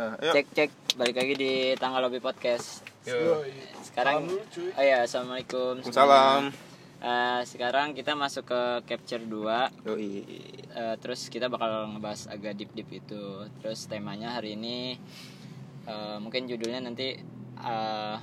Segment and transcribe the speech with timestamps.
[0.00, 0.16] Nah.
[0.16, 2.80] Cek cek balik lagi di tanggal lobby podcast.
[3.04, 3.44] Yo.
[3.84, 5.84] Sekarang oh ya assalamualaikum.
[5.92, 6.48] Salam.
[7.04, 10.24] Eh, sekarang kita masuk ke capture 2 Yoi.
[10.72, 13.44] Eh, terus kita bakal ngebahas agak deep deep itu.
[13.60, 14.96] Terus temanya hari ini
[15.84, 17.20] eh, mungkin judulnya nanti
[17.60, 18.16] eh,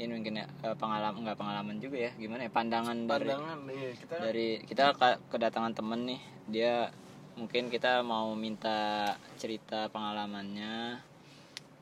[0.00, 3.90] ini mungkin ya eh, pengalaman nggak pengalaman juga ya gimana ya pandangan, dari pandangan iya
[3.92, 4.84] kita dari kita
[5.28, 6.88] kedatangan temen nih dia
[7.36, 10.98] mungkin kita mau minta cerita pengalamannya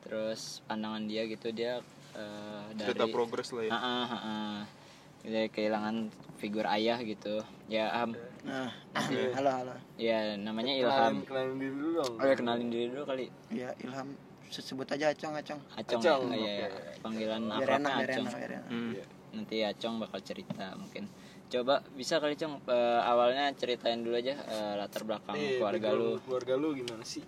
[0.03, 1.79] terus pandangan dia gitu dia
[2.13, 3.71] eh, dari Cerita progres lah ya.
[3.71, 4.57] Ah, ah, ah, ah.
[5.25, 8.13] Dia kehilangan figur ayah gitu ya Am,
[8.45, 8.69] Nah,
[9.41, 9.73] halo halo.
[9.97, 13.69] ya namanya Ilham kenalin, kenalin diri dulu dong oh ya kenalin diri dulu kali Ya
[13.81, 14.13] Ilham
[14.45, 15.61] sebut aja Acong Acong.
[15.73, 17.01] Acong, Acong, Oh, iya, oke.
[17.01, 18.67] panggilan Biar akrabnya enak, biar Acong enak, biar enak.
[18.69, 18.91] Hmm.
[19.33, 21.03] nanti Acong bakal cerita mungkin
[21.45, 26.09] coba bisa kali Cong eh, awalnya ceritain dulu aja eh, latar belakang Iya, keluarga lu
[26.25, 27.21] keluarga lu gimana sih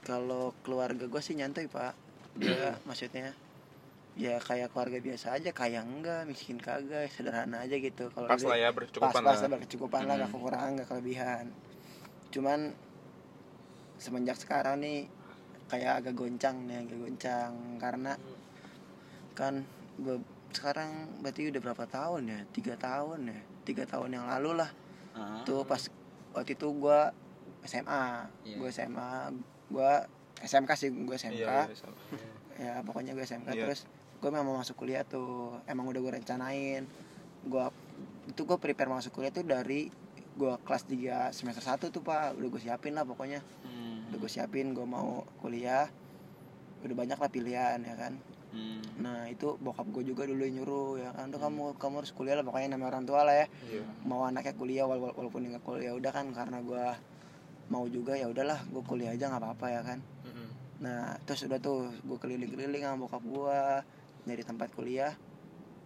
[0.00, 1.92] Kalau keluarga gue sih nyantai pak.
[2.40, 3.36] Dia maksudnya
[4.16, 8.08] ya kayak keluarga biasa aja, kaya enggak, miskin kagak, sederhana aja gitu.
[8.10, 9.44] Kalau Pas lah ya pas berkecukupan pas lah.
[9.44, 11.44] lah berkecukupan lah, gak kekurangan, gak kelebihan.
[12.32, 12.60] Cuman
[14.00, 15.04] semenjak sekarang nih
[15.68, 18.12] kayak agak goncang nih, agak goncang karena
[19.36, 19.62] kan
[20.00, 20.16] gue
[20.50, 22.40] sekarang berarti udah berapa tahun ya?
[22.50, 24.70] Tiga tahun ya, tiga tahun yang lalu lah.
[25.10, 25.82] Ah, tuh pas
[26.30, 27.10] waktu itu gua
[27.62, 28.56] SMA Iya.
[28.56, 29.10] gua SMA
[29.68, 29.90] gua
[30.40, 31.96] SMK sih gua SMK Iya, iya, sama.
[32.56, 33.66] ya pokoknya gua SMK Iya.
[33.66, 33.80] terus
[34.18, 35.58] gua memang mau masuk kuliah tuh.
[35.66, 36.86] Emang udah gua rencanain.
[37.42, 37.74] Gua
[38.24, 39.90] itu gua prepare masuk kuliah tuh dari
[40.34, 42.38] gua kelas 3 semester 1 tuh pak.
[42.38, 43.42] Udah gua siapin lah pokoknya.
[43.62, 45.90] Hmm, udah gua siapin gua mau kuliah.
[46.80, 48.14] Udah banyak lah pilihan ya kan
[48.52, 51.30] hmm, nah itu bokap gue juga dulu yang nyuruh ya kan.
[51.30, 53.46] Udah kamu kamu harus kuliah lah pokoknya namanya orang tua lah ya.
[53.70, 53.84] Iya.
[54.04, 56.96] mau anaknya kuliah wala- wala- walaupun nggak kuliah udah kan karena gua
[57.70, 59.98] mau juga ya udahlah gue kuliah aja nggak apa-apa ya kan.
[60.26, 60.48] Mm-mm.
[60.80, 63.84] nah terus udah tuh gue keliling-keliling sama bokap gua
[64.26, 65.12] nyari tempat kuliah.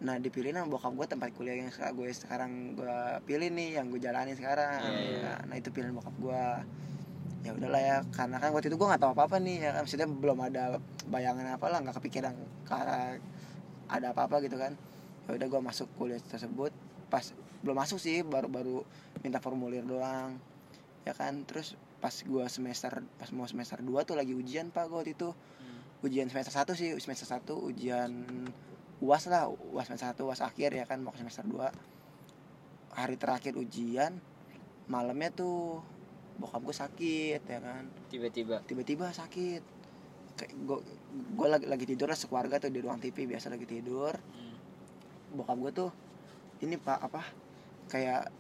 [0.00, 2.96] Nah dipilih sama bokap gue tempat kuliah yang sekarang gue sekarang gue
[3.26, 4.80] pilih nih yang gue jalani sekarang.
[4.80, 5.20] Iya, iya.
[5.22, 6.62] Nah, nah itu pilihan bokap gua
[7.44, 9.80] ya udahlah ya karena kan waktu itu gue nggak tahu apa apa nih ya kan?
[9.84, 10.80] Maksudnya belum ada
[11.12, 12.32] bayangan apa lah nggak kepikiran
[12.64, 13.20] ke arah
[13.92, 14.72] ada apa apa gitu kan.
[15.28, 16.72] Ya udah gue masuk kuliah tersebut
[17.12, 17.22] pas
[17.60, 18.80] belum masuk sih baru baru
[19.20, 20.40] minta formulir doang
[21.04, 21.44] ya kan?
[21.44, 25.28] Terus pas gua semester pas mau semester 2 tuh lagi ujian pak gue waktu itu.
[25.32, 25.80] Hmm.
[26.04, 28.12] ujian semester 1 sih semester 1 ujian
[29.04, 31.04] uas lah uas semester 1 uas akhir ya kan?
[31.04, 31.60] Mau ke semester 2
[32.96, 34.16] hari terakhir ujian
[34.88, 35.80] malamnya tuh
[36.34, 37.84] bokap gue sakit ya kan.
[38.10, 38.62] Tiba-tiba?
[38.66, 39.62] Tiba-tiba sakit.
[40.34, 40.78] Kayak gue
[41.34, 44.14] gue lagi lagi tidur lah sekeluarga tuh di ruang TV biasa lagi tidur.
[44.14, 44.52] Hmm.
[45.34, 45.90] bokap gue tuh
[46.62, 47.22] ini pak apa
[47.90, 48.30] kayak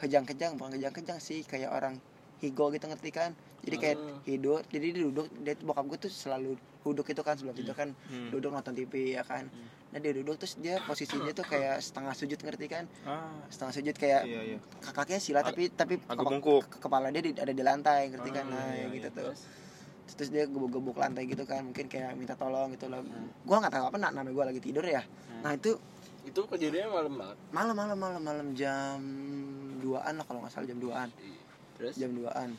[0.00, 1.96] kejang-kejang bukan kejang-kejang sih kayak orang
[2.42, 3.30] higo gitu ngerti kan?
[3.62, 4.18] Jadi kayak Hmm.
[4.26, 7.94] hidup jadi dia duduk dia bokap gue tuh selalu duduk itu kan sebelum tidur kan
[8.06, 8.28] Hmm.
[8.28, 9.46] duduk nonton TV ya kan.
[9.46, 9.68] Hmm.
[9.88, 12.84] nah dia duduk terus dia posisinya tuh kayak setengah sujud ngerti kan?
[13.02, 14.58] Ah, setengah sujud kayak iya iya.
[14.82, 18.44] kakinya sila tapi tapi ke- kepala dia di- ada di lantai ngerti kan?
[18.46, 19.14] Ah, nah iya, ya gitu iya.
[19.14, 19.24] tuh.
[19.28, 19.40] Terus?
[20.12, 23.00] Terus dia gebuk-gebuk lantai gitu kan mungkin kayak minta tolong gitu loh.
[23.00, 23.30] Hmm.
[23.42, 25.00] gua nggak tahu apa nak namanya gua lagi tidur ya.
[25.00, 25.40] Hmm.
[25.40, 25.78] nah itu
[26.22, 27.36] itu kejadiannya malam banget?
[27.50, 28.98] Malam malam malam malam jam
[29.78, 31.08] 2an lah kalau nggak salah jam 2an
[31.74, 31.94] terus?
[31.94, 32.54] Jam 2an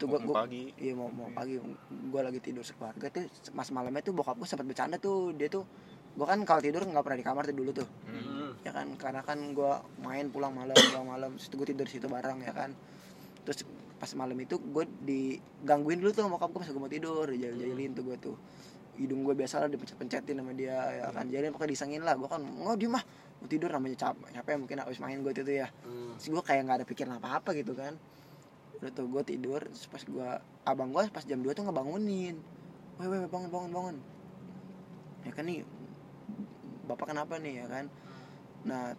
[0.00, 0.72] itu gua, gua pagi.
[0.80, 1.60] iya mau mau pagi
[2.08, 3.12] gua lagi tidur sekeluarga.
[3.12, 5.36] Tuh mas malamnya tuh bokap gua sempat bercanda tuh.
[5.36, 5.68] Dia tuh
[6.16, 7.88] gua kan kalau tidur nggak pernah di kamar tuh dulu tuh.
[8.08, 8.24] Hmm.
[8.24, 8.50] Hmm.
[8.64, 11.30] ya kan karena kan gua main pulang malam pulang malam.
[11.36, 12.72] Terus gue tidur di situ bareng ya kan.
[13.44, 13.68] Terus
[14.00, 17.28] pas malam itu gue digangguin dulu tuh sama bokap gue pas gue mau tidur.
[17.28, 18.36] Dijahilin tuh gue tuh.
[18.96, 21.28] Hidung gue biasa lah dipencet-pencetin sama dia ya kan.
[21.28, 22.16] Jadi pokoknya disengin lah.
[22.16, 23.04] Gue kan nggak diem mah
[23.40, 25.68] mau tidur namanya capek capek mungkin habis main gue itu ya.
[25.84, 26.16] Hmm.
[26.16, 27.96] terus gue kayak nggak ada pikiran apa apa gitu kan
[28.80, 30.28] udah tuh gue tidur terus pas gue
[30.64, 32.36] abang gue pas jam 2 tuh ngebangunin.
[32.96, 33.96] Weh weh bangun bangun bangun.
[35.20, 35.64] Ya kan nih
[36.84, 37.84] bapak kenapa nih ya kan?
[38.62, 38.96] Nah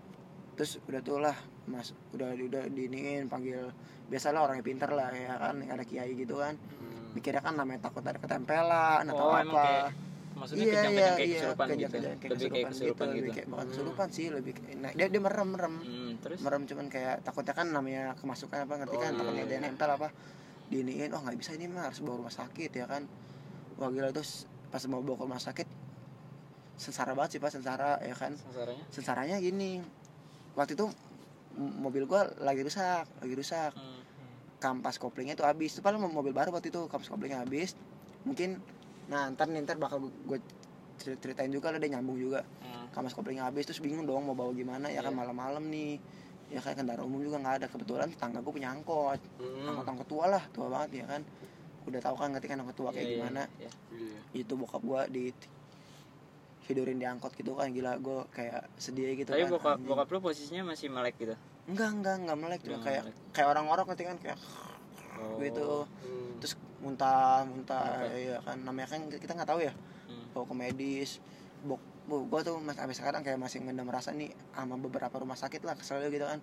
[0.53, 1.33] terus udah tuh lah
[1.63, 3.71] mas udah udah diinin panggil
[4.05, 6.55] biasalah orang yang pintar lah ya kan ada kiai gitu kan.
[6.57, 6.89] Hmm.
[7.11, 9.43] mikirnya kan namanya takut ada ketempelan atau Oh, apa.
[9.43, 9.91] kayak-
[10.31, 11.75] maksudnya iya kejang-kejang iya kayak iya kesurupan gitu?
[11.75, 13.31] kejang-kejang kayak lebih kayak kesurupan lebih gitu.
[13.31, 13.69] kayak bukan Hmm.
[13.69, 16.39] kesurupan sih lebih kayak- nah, dia dia merem merem Hmm, terus?
[16.45, 19.11] Merem cuman kayak takutnya kan namanya kemasukan apa ngerti Oh, kan?
[19.11, 19.65] Iya, takutnya iya, dia iya.
[19.67, 20.07] nempel apa.
[20.71, 23.03] Diiniin oh nggak bisa ini mah harus bawa rumah sakit ya kan?
[23.81, 24.13] Wah gila.
[24.15, 25.67] Terus pas mau bawa ke rumah sakit
[26.81, 28.33] sengsara banget sih pas sengsara ya kan?
[28.33, 29.83] Sasarannya sengsaranya gini.
[30.55, 30.87] Waktu itu
[31.57, 33.73] mobil gua lagi rusak lagi rusak.
[33.75, 33.99] Hmm.
[34.61, 35.73] kampas koplingnya tuh habis.
[35.73, 37.73] Itu paling mobil baru waktu itu kampas koplingnya habis.
[38.23, 38.61] Mungkin
[39.09, 40.39] nah ntar nih ntar bakal gue
[41.01, 42.87] ceritain juga lah dia nyambung juga Hmm.
[42.91, 45.19] kampas koplingnya habis terus bingung dong mau bawa gimana ya kan Iya.
[45.19, 45.97] malam-malam nih
[46.47, 49.67] ya kan kendaraan umum juga nggak ada kebetulan tetangga gue punya angkot Hmm.
[49.67, 51.21] angkot angkot tua lah tua banget ya kan
[51.81, 53.71] udah tahu kan ngerti kan orang tua kayak Iya, iya, gimana iya.
[53.89, 54.19] Iya.
[54.37, 55.33] itu bokap gua di
[56.61, 59.87] tidurin di angkot gitu kan gila gue kayak sedih gitu tapi kan bokap anjing.
[59.87, 61.35] bokap lu posisinya masih melek gitu
[61.67, 63.15] enggak enggak enggak melek cuma kayak melek.
[63.33, 64.37] kayak orang-orang ngerti kan kayak
[65.19, 65.35] oh.
[65.37, 66.31] gitu Hmm.
[66.39, 68.15] terus muntah muntah Apa?
[68.15, 69.73] ya kan namanya kan kita nggak tahu ya.
[70.31, 71.19] Bawa ke medis
[71.61, 71.79] bok
[72.09, 75.75] gue tuh mas sampai sekarang kayak masih ngendam rasa nih sama beberapa rumah sakit lah
[75.75, 76.41] kesel gitu kan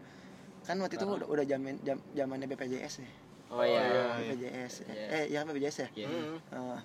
[0.62, 1.18] kan waktu itu Karena?
[1.18, 3.10] udah udah zaman jam, zamannya BPJS ya
[3.48, 4.02] oh iya iya.
[4.22, 4.86] BPJS ya.
[4.86, 5.06] Iya.
[5.10, 6.08] eh ya BPJS ya Iya.
[6.08, 6.36] Hmm.
[6.38, 6.78] Eh,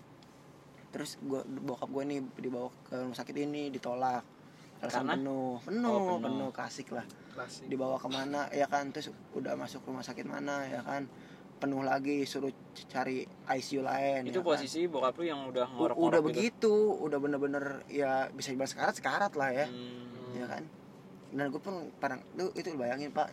[0.89, 4.21] terus gua bokap gue nih dibawa ke rumah sakit ini ditolak
[4.79, 5.13] alasan Karena?
[5.15, 6.49] penuh penuh Oh, penuh, penuh.
[6.51, 7.65] kasih lah Klasik.
[7.65, 11.06] dibawa ke mana ya kan terus udah masuk rumah sakit mana ya kan
[11.63, 12.51] penuh lagi suruh
[12.86, 14.50] cari ICU lain itu ya kan.
[14.51, 19.31] posisi bokap lu yang udah ngorok udah begitu udah bener-bener ya bisa dibilang sekarat sekarat
[19.31, 20.36] lah ya Hmm.
[20.36, 20.63] ya kan
[21.31, 23.31] dan gue pun parang lu itu bayangin pak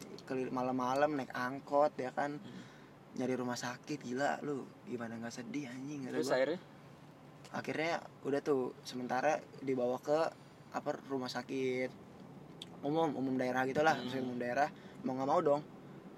[0.49, 2.63] malam-malam naik angkot ya kan Hmm.
[3.13, 6.39] nyari rumah sakit gila lu gimana nggak sedih anjing terus gua.
[6.39, 6.59] akhirnya
[7.51, 7.93] akhirnya
[8.23, 10.19] udah tuh sementara dibawa ke
[10.71, 11.91] apa rumah sakit
[12.81, 14.23] umum umum daerah gitulah Hmm.
[14.23, 14.71] umum daerah
[15.03, 15.63] mau nggak mau dong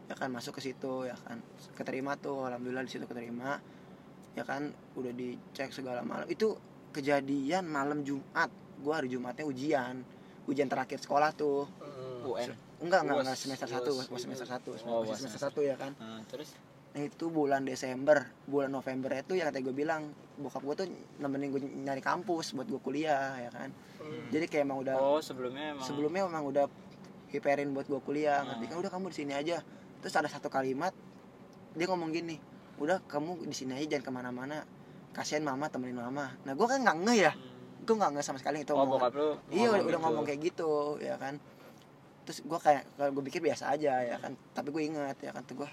[0.06, 1.38] ya kan masuk ke situ ya kan.
[1.74, 3.58] Keterima tuh alhamdulillah di situ keterima
[4.34, 4.70] ya kan.
[4.94, 6.54] Udah dicek segala malam itu
[6.90, 8.50] kejadian malam Jumat.
[8.82, 10.02] Gua hari Jumatnya ujian.
[10.44, 11.66] Ujian terakhir sekolah tuh.
[11.78, 12.28] Hmm.
[12.28, 12.50] UN
[12.82, 15.94] enggak enggak enggak semester satu was semester satu Oh, masih uas semester satu ya kan.
[15.98, 16.50] Nah, terus?
[16.92, 18.26] Nah, itu bulan Desember.
[18.44, 20.86] Bulan November itu ya kata gue bilang bokap gue tuh
[21.18, 23.70] nemenin gue nyari kampus buat gue kuliah ya kan.
[24.02, 24.26] Hmm.
[24.34, 26.66] jadi kayak emang udah oh sebelumnya emang sebelumnya emang udah
[27.30, 28.58] hiperin buat gue kuliah Hmm.
[28.58, 28.76] ngerti kan?
[28.82, 29.62] Udah kamu di sini aja
[30.02, 30.90] terus ada satu kalimat
[31.72, 32.36] dia ngomong gini
[32.82, 34.58] udah kamu di sini aja jangan ke mana-mana.
[35.12, 36.32] Kasihan mama temenin mama.
[36.42, 37.32] Nah gue kan nggak nge ya.
[37.32, 37.50] Hmm.
[37.82, 38.94] gue nggak nge sama sekali itu oh lu
[39.50, 39.98] iya udah, udah gitu.
[39.98, 40.70] ngomong kayak gitu
[41.02, 41.34] ya kan.
[42.22, 44.32] Terus gue kayak kalau gue pikir biasa aja ya kan.
[44.54, 45.70] Tapi gue ingat ya kan tuh gue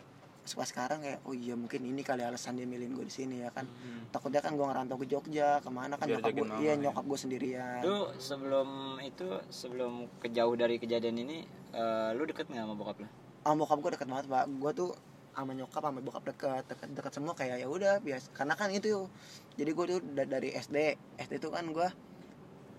[0.49, 3.53] pas sekarang kayak oh iya mungkin ini kali alasan dia milihin gue di sini ya
[3.53, 3.69] kan.
[3.69, 4.09] Hmm.
[4.09, 6.81] takutnya kan gue ngerantau ke Jogja ke mana kan Biar nyokap gue iya ya.
[6.89, 7.81] nyokap gue sendirian.
[7.85, 11.45] Lu sebelum itu sebelum kejauh dari kejadian ini
[11.77, 13.09] eh, lu deket nggak sama bokap lu
[13.41, 14.45] sama bokap gue deket banget pak.
[14.53, 14.91] Gue tuh
[15.29, 19.07] sama nyokap sama bokap deket deket, deket semua kayak ya udah biasa karena kan itu
[19.55, 20.77] jadi gue tuh da- dari SD
[21.17, 21.87] SD tuh kan gue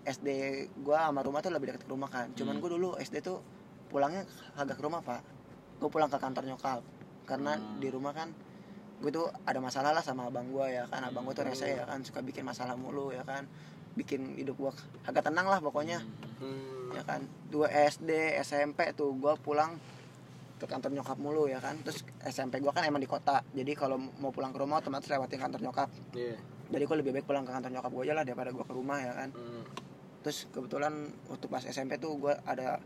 [0.03, 0.27] SD
[0.75, 2.33] gue sama rumah tuh lebih deket ke rumah kan.
[2.33, 2.61] Cuman Hmm.
[2.61, 3.41] gue dulu SD tuh
[3.87, 4.25] pulangnya
[4.55, 5.21] agak ke rumah pak.
[5.77, 6.81] Gue pulang ke kantor nyokap
[7.23, 7.77] karena Hmm.
[7.77, 8.29] di rumah kan
[8.97, 11.01] gue tuh ada masalah lah sama abang gue ya kan.
[11.03, 13.45] Abang gue tuh rese ya kan suka bikin masalah mulu ya kan.
[13.91, 14.71] Bikin hidup gue
[15.03, 16.01] agak tenang lah pokoknya.
[16.37, 16.89] Hmm.
[16.91, 17.21] ya kan.
[17.47, 18.09] Dua SD
[18.41, 19.77] SMP tuh gue pulang
[20.61, 21.73] ke kantor nyokap mulu ya kan?
[21.81, 23.41] Terus SMP gue kan emang di kota.
[23.49, 25.89] Jadi kalau mau pulang ke rumah otomatis lewatin kantor nyokap.
[26.13, 26.37] Iya.
[26.71, 29.01] jadi gue lebih baik pulang ke kantor nyokap gue aja lah daripada gue ke rumah
[29.01, 29.29] ya kan?
[29.33, 29.65] Hmm.
[30.21, 32.77] terus kebetulan waktu pas SMP tuh gue ada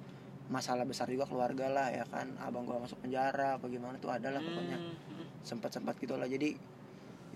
[0.47, 2.31] masalah besar juga keluarga lah ya kan?
[2.41, 4.79] Abang gue masuk penjara apa gimana tuh ada lah pokoknya.
[4.79, 5.27] Hmm.
[5.43, 6.25] sempat sempat gitu lah.
[6.31, 6.55] Jadi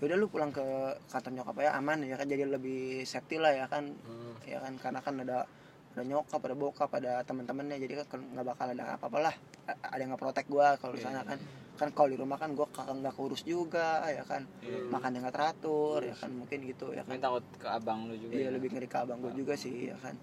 [0.00, 0.64] yaudah lu pulang ke
[1.12, 2.26] kantor nyokap ya aman ya kan?
[2.26, 3.92] Jadi lebih safety lah ya kan?
[3.92, 4.34] Hmm.
[4.42, 4.74] ya kan?
[4.80, 5.46] Karena kan ada
[5.90, 9.34] ada nyokap ada bokap ada teman-temannya jadi kan nggak bakal ada apa-apa lah
[9.66, 11.38] ada yang nggak protek gua kalau di sana kan.
[11.80, 14.44] Kan kalau di rumah kan kakak nggak kurus juga ya kan.
[14.60, 14.84] Iya.
[14.92, 17.16] makan yang nggak teratur ya kan mungkin gitu ya kan.
[17.16, 18.50] Mungkin takut ke abang lu juga iya ya.
[18.52, 20.14] lebih ngeri ke abang gua juga sih ya kan.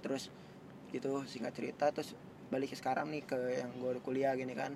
[0.00, 0.32] Terus
[0.92, 2.16] gitu singkat cerita terus
[2.52, 4.72] balik ke sekarang nih ke yang udah kuliah gini kan.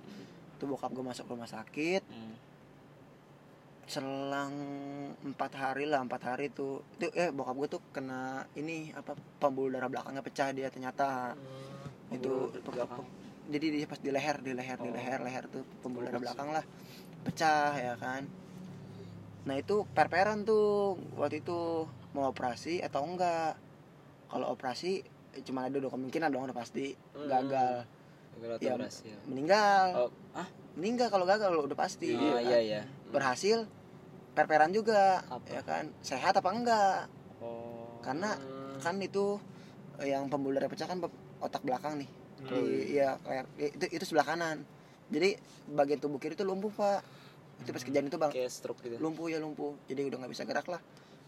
[0.60, 2.04] Tuh bokap gua masuk rumah sakit.
[2.08, 2.34] Hmm.
[3.86, 4.50] selang
[5.22, 6.82] empat hari lah empat hari tuh.
[6.98, 11.38] Itu eh bokap gue tuh kena ini apa pembuluh darah belakangnya pecah dia ternyata.
[12.10, 13.06] Itu Pembuluh belakang.
[13.46, 14.94] Jadi dia pas di leher di leher di Oh.
[14.94, 16.64] leher leher tuh pembuluh darah belakang lah
[17.22, 18.26] pecah ya kan
[19.42, 23.54] nah itu perperan tuh waktu itu mau operasi atau enggak
[24.26, 27.26] kalau operasi eh, cuma ada dua kemungkinan dong udah pasti Hmm.
[27.26, 27.86] gagal
[28.36, 29.16] Gagal Ya, berhasil.
[29.24, 30.44] meninggal Oh, ah?
[30.74, 32.44] meninggal kalau gagal udah pasti Oh, ya kan?
[32.44, 32.80] iya iya.
[33.08, 33.64] berhasil
[34.34, 35.46] perperan juga Apa?
[35.48, 37.00] ya kan sehat apa enggak
[37.38, 37.96] Oh.
[38.02, 38.36] karena
[38.76, 39.38] kan itu
[39.96, 41.00] eh, yang pembuluh darah pecah kan
[41.38, 44.60] otak belakang nih Oh, di ya leher itu itu sebelah kanan.
[45.08, 45.38] Jadi
[45.72, 47.00] bagian tubuh kiri itu lumpuh pak.
[47.64, 48.30] Itu pas kejadian itu bang.
[48.32, 49.00] Kayak stroke gitu.
[49.00, 49.72] lumpuh ya lumpuh.
[49.88, 50.80] Jadi udah nggak bisa gerak lah.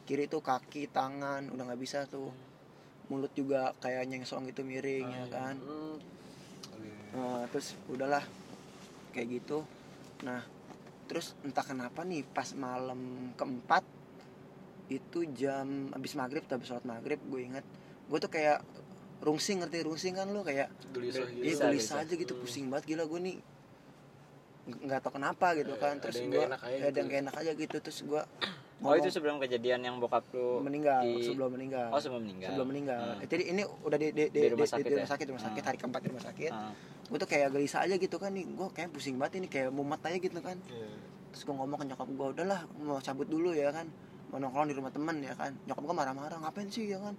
[0.04, 2.28] Kiri itu kaki tangan udah nggak bisa tuh.
[3.08, 5.56] Mulut juga kayak nyengsong gitu miring ya kan?
[5.56, 5.96] Hmm.
[7.16, 8.24] Nah, terus udahlah.
[9.16, 9.64] Kayak gitu.
[10.22, 10.44] Nah
[11.08, 13.80] terus entah kenapa nih pas malam keempat
[14.92, 17.64] itu jam habis maghrib habis sholat maghrib gue inget
[18.12, 18.60] gue tuh kayak
[19.20, 21.40] rungsing ngerti rungsing kan lo kayak Gelisah Iya, gitu.
[21.40, 22.42] Iya Bisa, gelisah aja gitu Hmm.
[22.42, 23.36] pusing banget gila gue nih
[24.68, 26.92] Ng- nggak tau kenapa gitu Eh, kan ada terus yang gue aja ada gitu.
[26.94, 28.22] yang gak enak aja gitu terus gue
[28.78, 32.48] Oh, itu sebelum kejadian yang bokap lu meninggal di- sebelum meninggal Oh, sebelum meninggal.
[32.48, 33.26] sebelum meninggal Hmm.
[33.26, 34.96] jadi ini udah di, di, di, Di rumah di- sakit di ya?
[34.96, 35.66] rumah sakit rumah sakit Hmm.
[35.66, 36.72] hari keempat di rumah sakit Ah.
[37.02, 39.98] gue tuh kayak gelisah aja gitu kan nih gue kayak pusing banget ini kayak mumet
[40.00, 40.88] aja gitu kan Iya.
[41.28, 43.88] terus gue ngomong ke nyokap gue udahlah mau cabut dulu ya kan
[44.28, 47.16] mau nongkrong di rumah temen ya kan nyokap gue marah-marah ngapain sih ya kan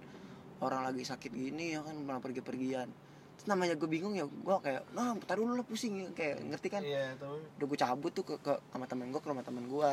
[0.60, 2.88] orang lagi sakit gini ya kan malah pergi-pergian
[3.32, 6.08] terus namanya gue bingung ya gue kayak nah taruh dulu lah pusing ya.
[6.10, 7.40] kayak ngerti kan Iya, tahu.
[7.56, 9.90] udah gue cabut tuh ke, ke sama temen gue ke rumah temen gue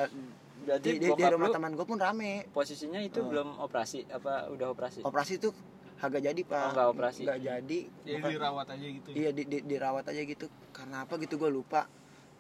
[0.63, 3.25] berarti di, di, di rumah lu teman gue pun rame posisinya itu Oh.
[3.25, 5.55] belum operasi apa udah operasi operasi tuh
[5.97, 7.21] agak jadi pak Oh, nggak operasi.
[7.23, 9.09] nggak jadi Ya Bukan- dirawat aja gitu.
[9.11, 11.87] iya di, di- dirawat aja gitu karena apa gitu gue lupa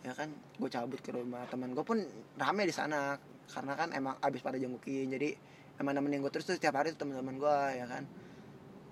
[0.03, 2.03] ya kan gue cabut ke rumah teman gue pun
[2.35, 3.15] rame di sana
[3.47, 5.39] karena kan emang abis pada jengukin jadi
[5.77, 8.03] emang nemenin gue terus tuh setiap hari tuh teman-teman gue ya kan.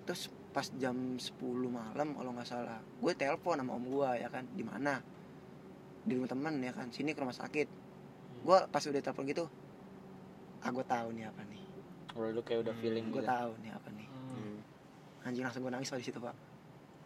[0.06, 1.36] Terus pas jam 10
[1.68, 4.46] malam kalau nggak salah gue telepon sama om gue ya kan.
[4.54, 5.02] Di mana?
[6.06, 6.88] Di rumah temen ya kan.
[6.94, 7.68] Sini ke rumah sakit.
[8.46, 9.46] Gue pas udah telepon gitu
[10.66, 11.62] ah gue tahu nih apa nih.
[12.10, 14.08] Kalau lu kayak udah feeling gue gitu tahu nih apa nih.
[14.10, 14.58] Hmm.
[15.26, 16.34] anjing langsung gue nangis pak di situ pak.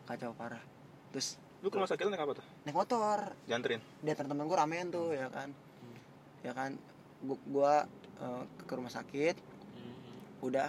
[0.09, 0.63] Kacau parah.
[1.13, 2.47] Terus Lu ke rumah sakit naik apa tuh?
[2.65, 3.37] naik motor.
[3.45, 3.85] Dianterin.
[4.01, 5.53] di antar temen gue ramean tuh ya kan.
[6.41, 6.81] Ya kan
[7.21, 7.75] gua, gua
[8.17, 9.37] eh, ke rumah sakit.
[9.37, 9.50] Hmm.
[10.41, 10.69] Udah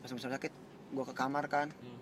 [0.00, 0.52] pas masuk sakit
[0.92, 1.68] gua ke kamar kan.
[1.70, 1.98] Hmm.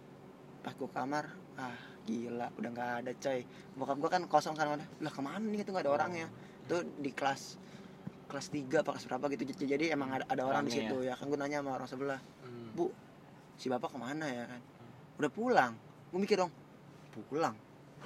[0.63, 1.25] pas gua ke kamar
[1.59, 3.41] ah gila udah nggak ada coy.
[3.79, 5.63] Bokap gua kan kosong kan udah lah ke mana nih?
[5.63, 6.27] Itu nggak ada orangnya.
[6.67, 7.59] Tuh di kelas
[8.27, 9.45] kelas 3 apa kelas berapa gitu.
[9.45, 11.05] Jadi- jadi emang ada, ada orang di situ.
[11.05, 11.13] ya.
[11.13, 12.21] kan gue nanya sama orang sebelah.
[12.43, 12.73] Hmm.
[12.73, 12.89] bu
[13.61, 14.61] si bapak ke mana ya kan?
[15.21, 15.73] Udah pulang.
[16.09, 16.53] Gue mikir dong
[17.29, 17.53] pulang?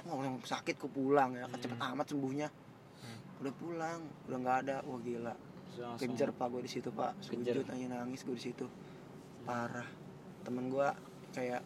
[0.07, 1.47] Orang sakit kok pulang ya?
[1.47, 2.47] Kan cepet amat sembuhnya.
[3.39, 4.75] Udah pulang udah nggak ada.
[4.83, 5.33] Wah gila.
[5.95, 7.15] Kejar pak gue di situ pak.
[7.23, 8.65] Sujud nangis nangis gue di situ
[9.47, 9.87] parah.
[10.43, 10.87] Temen gue
[11.31, 11.63] kayak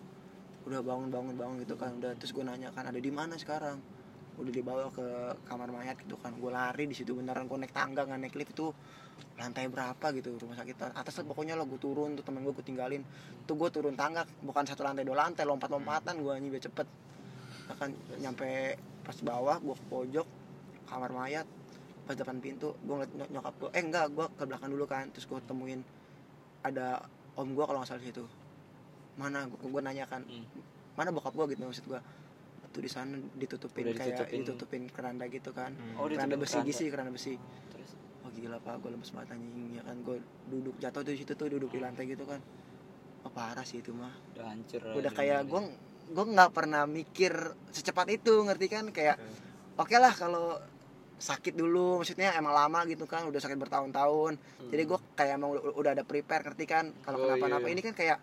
[0.69, 3.81] udah bangun bangun bangun gitu kan udah terus gue nanya kan ada di mana sekarang?
[4.37, 5.01] Udah dibawa ke
[5.49, 8.53] kamar mayat gitu kan gue lari di situ beneran gue naik tangga nggak naik lift
[8.53, 8.69] itu
[9.37, 12.65] lantai berapa gitu rumah sakit atas lah pokoknya lo gue turun tuh temen gue gue
[12.65, 13.01] tinggalin.
[13.49, 16.87] Tuh gue turun tangga bukan satu lantai dua lantai lompat lompatan gue biar cepet.
[17.73, 20.27] Akan nyampe pas bawah gue ke pojok
[20.85, 21.47] kamar mayat
[22.05, 25.07] pas depan pintu gue ngeliat nyok- nyokap gue eh enggak gue ke belakang dulu kan
[25.13, 25.81] terus gue temuin
[26.65, 27.01] ada
[27.35, 28.23] om gue kalau nggak salah di situ.
[29.15, 30.45] Mana gue nanya kan Hmm.
[30.91, 32.01] mana bokap gue gitu maksud gue
[32.71, 34.39] tuh di sana ditutupin Udah kayak ditutupin.
[34.39, 35.75] ditutupin keranda gitu kan.
[35.95, 36.71] Oh, keranda ditutupin besi keranda.
[36.71, 37.33] gitu keranda besi.
[37.69, 37.91] Terus?
[38.21, 39.95] Oh gila pak gue lemes banget anjing ya kan.
[39.99, 42.39] Gue duduk jatuh tuh di situ tuh duduk di lantai gitu kan.
[43.21, 44.15] Oh, parah sih itu mah.
[44.33, 45.61] Udah hancur udah kayak gue
[46.11, 47.33] gue nggak pernah mikir
[47.69, 48.85] secepat itu ngerti kan?
[48.89, 49.19] Kayak
[49.75, 50.55] oke lah kalau
[51.21, 55.63] sakit dulu maksudnya emang lama gitu kan udah sakit bertahun-tahun jadi gue kayak emang udah,
[55.71, 57.71] udah ada prepare ngerti kan kalau Oh, kenapa-napa iya.
[57.71, 58.17] ini kan kayak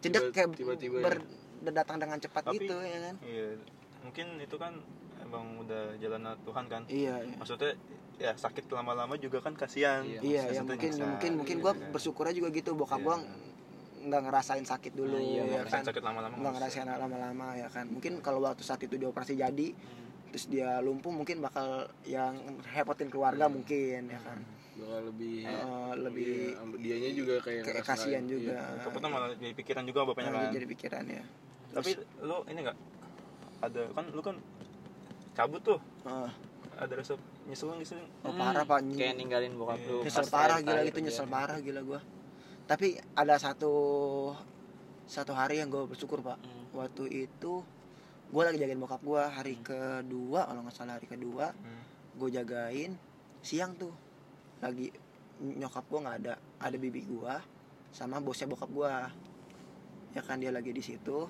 [0.00, 1.04] cedek Tiba- kayak tiba-tiba ya.
[1.06, 1.26] ber-
[1.70, 3.46] datang dengan cepat Tapi- gitu ya kan Iya.
[4.00, 4.72] Mungkin itu kan
[5.20, 6.82] emang udah jalan Tuhan kan.
[6.88, 7.72] iya iya Maksudnya
[8.16, 10.00] ya sakit lama-lama juga kan kasihan.
[10.02, 10.20] Iya.
[10.20, 11.90] iya ya Maksudnya mungkin mungkin mungkin Iya, gue kan.
[11.92, 13.06] bersyukurnya juga gitu bokap Iya.
[13.06, 13.16] gue
[14.00, 16.32] nggak ngerasain sakit dulu Nah, iya, ya Nggak ngerasain kan sakit lama-lama.
[16.32, 19.68] nggak nggak ngerasain lama-lama ya kan mungkin kalau waktu saat itu dioperasi jadi
[20.30, 21.68] terus dia lumpuh mungkin bakal
[22.02, 24.38] yang repotin keluarga mungkin ya kan.
[24.72, 28.54] Bakal lebih Eh, lebih iya, dianya juga kayak kayak kasihan nggak- juga.
[28.80, 29.08] Iya.
[29.10, 30.52] Malah jadi pikiran juga bapaknya Nah, kan.
[30.54, 31.22] jadi pikiran ya.
[31.70, 32.78] Tapi lu ini enggak
[33.60, 34.36] ada kan lu kan
[35.32, 35.78] cabut tuh.
[36.02, 36.30] Eh,
[36.76, 37.12] ada rasa
[37.44, 38.78] nyesel nyesel oh, Hmm, parah pak.
[38.90, 39.88] Kayak ninggalin bokap Iya.
[39.90, 39.98] lu.
[40.00, 41.30] Nyesel parah gila kali gitu nyesel ya.
[41.30, 42.00] parah gila gua.
[42.64, 43.72] Tapi ada satu
[45.04, 46.38] satu hari yang gue bersyukur pak.
[46.38, 46.58] Hmm.
[46.72, 47.66] waktu itu
[48.30, 51.82] gue lagi jagain bokap gue hari kedua kalau nggak salah hari kedua Hmm.
[52.14, 52.92] gue jagain
[53.42, 53.90] siang tuh.
[54.62, 54.92] Lagi
[55.40, 57.34] nyokap gue nggak ada ada bibi gue
[57.90, 58.92] sama bosnya bokap gue
[60.14, 61.26] ya kan dia lagi di situ.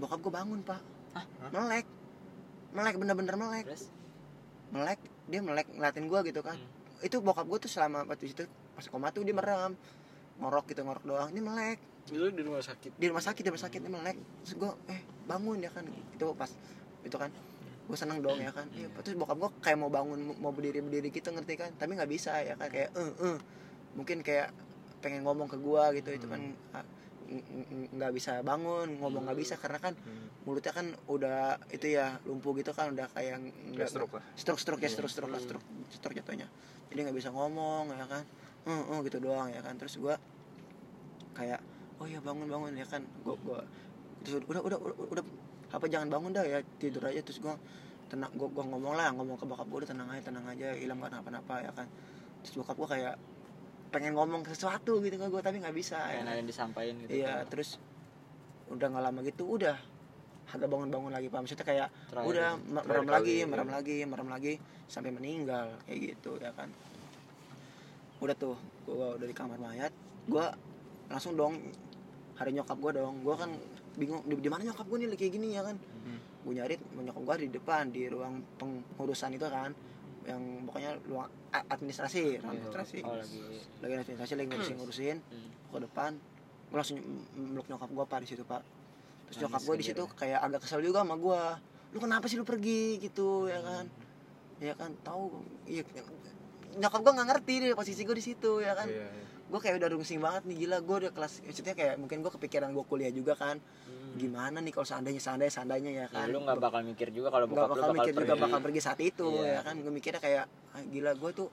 [0.00, 0.80] Bokap gue bangun pak.
[1.16, 1.24] Hah?
[1.52, 1.86] melek.
[2.72, 3.64] Melek bener-bener melek.
[3.68, 3.84] Terus?
[4.72, 6.56] Melek dia melek ngeliatin gue gitu kan.
[6.56, 7.06] Hmm.
[7.06, 9.76] itu bokap gue tuh selama waktu itu pas koma tuh dia merem.
[10.40, 11.28] Ngorok gitu ngorok doang.
[11.28, 11.78] Ini melek
[12.10, 12.90] Itu di rumah sakit.
[12.92, 15.84] di rumah sakit di rumah sakit dia melek terus gue eh bangun ya kan?
[16.10, 16.50] Itu pas
[17.00, 17.30] itu kan?
[17.84, 18.68] Gue seneng dong ya kan?
[18.70, 18.88] Iya.
[18.98, 21.70] Terus bokap gue kayak mau bangun mau berdiri berdiri gitu ngerti kan?
[21.74, 22.68] Tapi nggak bisa ya kan?
[22.68, 23.36] Kayak eh eh
[23.92, 24.52] mungkin kayak
[24.98, 26.82] pengen ngomong ke gue gitu itu kan ah,
[27.26, 30.26] n- n- nggak bisa bangun ngomong nggak bisa karena kan Hmm.
[30.42, 31.38] mulutnya kan udah
[31.68, 33.38] itu ya lumpuh gitu kan udah kayak
[33.72, 34.24] Kayak stroke lah.
[34.34, 34.94] stroke stroke ya Iya.
[34.96, 36.48] stroke stroke lah stroke stroke jatuhnya.
[36.88, 38.24] Jadi nggak bisa ngomong ya kan?
[38.64, 39.76] Eh eh gitu doang ya kan?
[39.76, 40.14] Terus gue
[41.32, 41.60] kayak
[41.98, 43.02] oh ya bangun bangun ya kan.
[43.22, 43.60] Gue gue
[44.24, 45.24] terus udah udah udah, udah.
[45.68, 46.58] Apa jangan bangun dah ya.
[46.80, 47.54] Tidur aja terus gue
[48.08, 48.30] tenang.
[48.34, 50.74] Gue gua ngomong lah ngomong ke bokap gue udah tenang aja tenang aja.
[50.74, 51.86] Hilang kan apa-apa ya kan.
[52.42, 53.14] Terus bokap gue kayak
[53.88, 56.28] pengen ngomong sesuatu gitu kan gue tapi nggak bisa ya kan.
[56.28, 57.80] ada yang disampaikan gitu iya terus
[58.68, 59.76] udah nggak lama gitu udah.
[60.48, 61.40] Agak bangun-bangun lagi pak.
[61.44, 62.28] Maksudnya kayak Terakhir.
[62.28, 63.46] udah merem lagi iya.
[63.48, 64.52] merem lagi merem lagi
[64.88, 66.72] sampai meninggal kayak gitu ya kan.
[68.20, 68.56] Udah tuh
[68.88, 69.92] gua udah di kamar mayat.
[70.24, 70.52] Gua
[71.08, 71.56] langsung dong
[72.38, 73.14] hari nyokap gua dong.
[73.20, 73.50] Gua kan
[73.94, 75.76] bingung di, di mana nyokap gua nih kayak gini ya kan?
[75.76, 76.20] Hmm.
[76.38, 79.74] gue nyari nyokap gua di depan di ruang pengurusan itu kan.
[80.24, 82.96] Yang pokoknya luang a- administrasi ruang administrasi.
[83.02, 83.40] oh lagi.
[83.80, 85.16] Lagi administrasi lagi ngurusin ngurusin.
[85.18, 85.50] Hmm.
[85.68, 86.12] ke depan
[86.68, 87.00] gue langsung
[87.32, 88.60] meluk nyokap gue pak di situ pak.
[88.60, 91.42] Terus Nangis nyokap gue di situ kayak agak kesel juga sama gue
[91.88, 93.00] lu kenapa sih lu pergi?
[93.00, 93.84] gitu ya kan.
[94.60, 95.32] Ya kan tahu.
[95.64, 95.80] Iya
[96.76, 98.84] nyokap gue nggak ngerti deh posisi gue di situ ya kan.
[98.86, 99.24] Iya, iya.
[99.48, 100.78] Gue kayak udah rungsing banget nih gila.
[100.80, 103.56] Gue udah kelas maksudnya kayak mungkin gue kepikiran gue kuliah juga kan.
[104.14, 106.26] Gimana nih kalau seandainya seandainya seandainya ya Ya, kan?
[106.28, 108.44] lu nggak bakal mikir juga kalau nggak bokap bakal bakal mikir juga pergi.
[108.44, 109.50] bakal pergi saat itu Iya.
[109.50, 109.74] ya kan?
[109.78, 111.48] Gue mikirnya kayak ah, gila gue tuh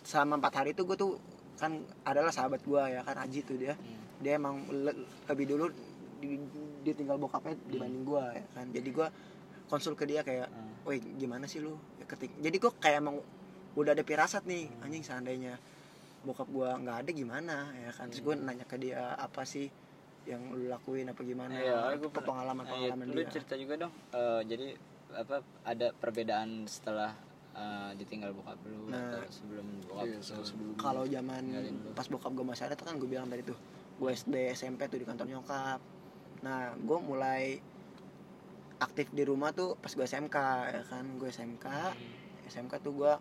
[0.00, 1.12] selama empat hari itu gue tuh
[1.54, 3.16] kan adalah sahabat gue ya kan?
[3.18, 3.74] Aji tuh dia.
[3.74, 4.06] Hmm.
[4.18, 5.70] dia emang le- lebih dulu
[6.18, 6.42] di-
[6.82, 8.66] dia tinggal bokapnya dibanding gue ya kan?
[8.68, 9.06] Jadi gue
[9.66, 10.74] konsul ke dia kayak Hmm.
[10.82, 11.78] woi gimana sih lu?
[11.94, 13.22] Ya, ketik jadi gue kayak emang
[13.74, 15.54] udah ada pirasat nih anjing seandainya
[16.28, 17.56] bokap gue nggak ada gimana?
[17.72, 18.12] Ya kan?
[18.12, 19.72] Terus gue nanya ke dia apa sih
[20.28, 21.08] yang lu lakuin?
[21.08, 21.56] Apa gimana?
[21.56, 23.32] Iya, gue apa pengalaman pengalaman lu dia.
[23.32, 23.92] cerita juga dong.
[24.12, 24.68] Eh, jadi
[25.16, 27.16] apa ada perbedaan setelah
[27.56, 29.16] eh, ditinggal bokap lu Nah.
[29.16, 31.42] atau sebelum bokap Iya, sebelum kalau zaman
[31.96, 33.56] pas bokap gue masih ada tuh kan gue bilang tadi tuh
[33.98, 35.80] gue SD SMP tuh di kantor nyokap.
[36.44, 37.56] Nah gue mulai
[38.78, 40.36] aktif di rumah tuh pas gue SMK
[40.70, 41.04] ya kan?
[41.18, 41.66] Gue SMK
[42.46, 43.12] SMK tuh gue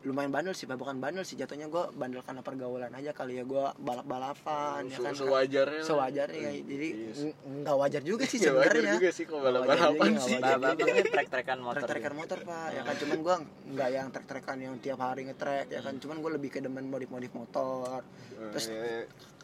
[0.00, 0.76] lumayan bandel sih Pak.
[0.76, 4.94] bukan bandel sih jatuhnya gue bandel karena pergaulan aja kali ya gue balap balapan ya
[4.94, 6.52] Se- kan sewajarnya sewajarnya ya.
[6.62, 7.26] jadi Iya sih.
[7.26, 11.02] n- nggak wajar juga sih Nggak wajar sebenarnya juga sih kalau balap-balapan juga, sih ini
[11.04, 11.80] trek-trekan motor.
[11.80, 12.20] trek-trekan gitu.
[12.20, 13.36] motor pak ya kan cuman gue
[13.68, 17.32] nggak yang trek-trekan yang tiap hari ngetrek ya kan cuman gue lebih ke demen modif-modif
[17.32, 18.00] motor
[18.54, 18.70] Terus-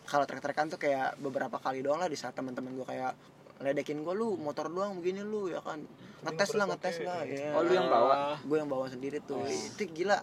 [0.04, 3.12] kalau trek-trekan tuh kayak beberapa kali doang lah di saat teman-teman gue kayak
[3.56, 5.82] ledekin gue lu motor doang begini lu ya kan
[6.22, 8.36] ngetes lah ngetes lah ya Oh, lu yang bawa?
[8.36, 9.46] gue yang bawa sendiri tuh Oh.
[9.46, 10.18] itu gila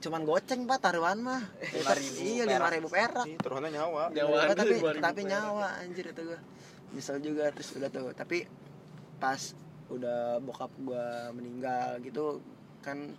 [0.00, 2.56] cuman goceng pak taruhan mah Lima ribu iya perak.
[2.56, 4.38] lima ribu perak taruhannya nyawa Nyawa.
[4.50, 5.30] Tapi 5.000 tapi perak.
[5.30, 6.40] nyawa anjir itu gue
[6.90, 8.48] nyesel juga terus udah tuh tapi
[9.16, 9.40] pas
[9.88, 12.40] udah bokap gue meninggal gitu
[12.80, 13.12] kan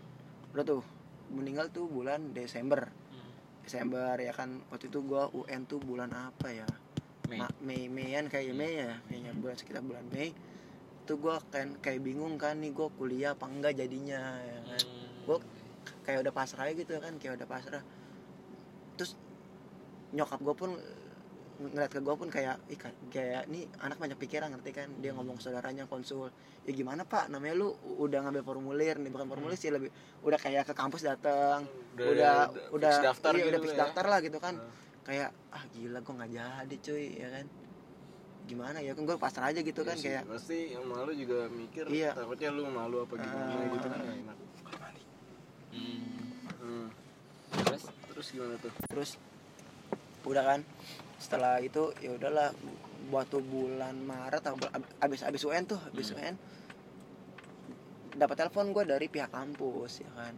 [0.51, 0.81] udah tuh
[1.29, 3.31] meninggal tuh bulan Desember Hmm.
[3.61, 6.67] Desember ya kan waktu itu gue UN tuh bulan apa ya
[7.27, 7.37] Mei.
[7.37, 10.33] Ma- Mei Meian kayak Mei ya Mei bulan sekitar bulan Mei
[11.01, 14.60] itu gue kan kayak bingung kan nih gue kuliah apa enggak jadinya ya Hmm.
[16.01, 17.83] Kayak udah pasrah aja gitu kan kayak udah pasrah.
[18.95, 19.13] Terus
[20.11, 20.71] nyokap gue pun
[21.61, 24.89] ngeliat ke gue pun kayak Ih, ka- kayak nih anak banyak pikiran ngerti kan?
[24.97, 27.29] Dia ngomong ke saudaranya konsul ya gimana pak?
[27.29, 31.69] Namanya lu udah ngambil formulir nih bukan formulir sih lebih udah kayak ke kampus datang
[31.93, 33.79] Udah- udah udah udah fix daftar iya, gitu udah fix ya.
[33.79, 34.55] daftar lah gitu kan.
[34.57, 34.79] Nah.
[35.01, 37.45] kayak ah gila gue nggak jadi cuy ya kan.
[38.41, 38.91] Gimana ya?
[38.91, 42.13] Kan gue pasrah aja gitu kan Iya sih, kayak pasti yang malu juga mikir Iya.
[42.15, 43.53] takutnya lu malu apa gimana?
[43.53, 43.69] Ah.
[43.71, 44.37] gitu kan enak
[45.71, 45.99] Hmm.
[46.59, 46.87] Hmm.
[47.51, 47.83] Terus?
[48.11, 48.73] Terus gimana tuh?
[48.91, 49.09] Terus?
[50.27, 50.59] Udah kan?
[51.17, 52.51] Setelah itu ya udahlah
[53.09, 54.43] waktu bulan Maret
[55.01, 56.17] abis abis UN tuh abis Hmm.
[56.21, 56.35] UN
[58.11, 60.33] dapat telepon gue dari pihak kampus ya kan?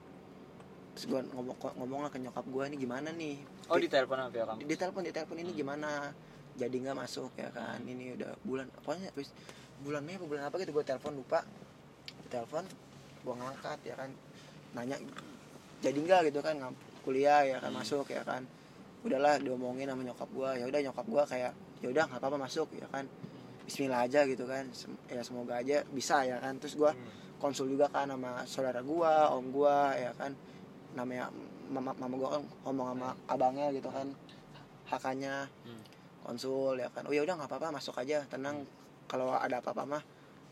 [0.93, 3.41] Terus gue ngomong ngomong ke nyokap gue ini gimana nih?
[3.67, 4.59] Oh di telepon sama pihak kamu.
[4.61, 6.13] di telepon di telepon ini gimana?
[6.53, 7.81] Jadi nggak masuk ya kan?
[7.81, 9.33] Ini udah bulan pokoknya habis
[9.81, 11.41] bulan Mei apa bulan apa gitu gue telepon lupa.
[12.29, 12.63] Telepon
[13.23, 14.09] gue ngangkat ya kan
[14.73, 14.97] nanya
[15.79, 16.55] jadi nggak gitu kan
[17.03, 17.79] kuliah ya kan Hmm.
[17.83, 18.43] masuk ya kan
[19.03, 22.69] udahlah diomongin sama nyokap gue ya udah nyokap gue kayak ya udah nggak apa-apa masuk
[22.73, 23.05] ya kan
[23.63, 26.91] Bismillah aja gitu kan Sem- ya semoga aja bisa ya kan terus gue
[27.39, 30.31] konsul juga kan sama saudara gua, om gua ya kan.
[30.95, 31.27] Namanya
[31.67, 34.07] mama mama gua kan ngomong sama abangnya gitu kan.
[34.87, 35.83] Hakanya Hmm.
[36.23, 37.03] konsul ya kan.
[37.03, 38.63] Oh ya udah nggak apa-apa masuk aja, tenang.
[39.11, 40.03] Kalau ada apa-apa mah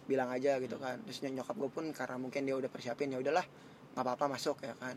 [0.03, 0.99] bilang aja gitu kan.
[1.07, 3.47] Terus nyokap gua pun karena mungkin dia udah persiapin ya udahlah
[3.91, 4.95] nggak apa-apa masuk ya kan.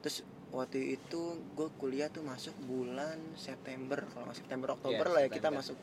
[0.00, 1.20] Terus waktu itu
[1.52, 5.58] gue kuliah tuh masuk bulan September kalau nggak September Oktober Iya, lah ya kita September.
[5.62, 5.78] masuk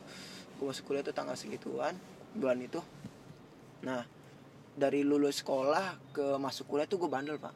[0.57, 1.95] gue masuk kuliah tuh tanggal segituan
[2.33, 2.81] bulan itu
[3.79, 4.03] nah
[4.73, 7.55] dari lulus sekolah ke masuk kuliah tuh gue bandel pak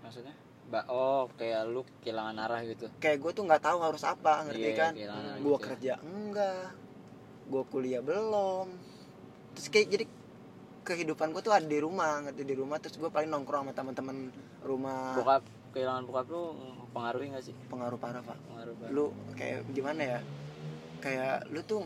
[0.00, 0.36] Maksudnya?
[0.66, 2.86] Ba oh, kayak lu kehilangan arah gitu.
[2.96, 5.02] kayak gue tuh nggak tahu harus apa ngerti Iya, kan gue
[5.34, 5.58] gitu ya.
[5.58, 6.66] kerja enggak
[7.46, 8.66] gue kuliah belum
[9.50, 10.04] terus kayak jadi
[10.86, 14.30] kehidupan gue tuh ada di rumah ngerti di rumah terus gue paling nongkrong sama teman-teman
[14.62, 16.42] rumah Bokap kehilangan bokap lu
[16.90, 17.54] pengaruhi gak sih?
[17.66, 18.92] pengaruh parah pak Pengaruh banget.
[18.92, 20.20] lu kayak gimana ya
[20.98, 21.82] kayak lu tuh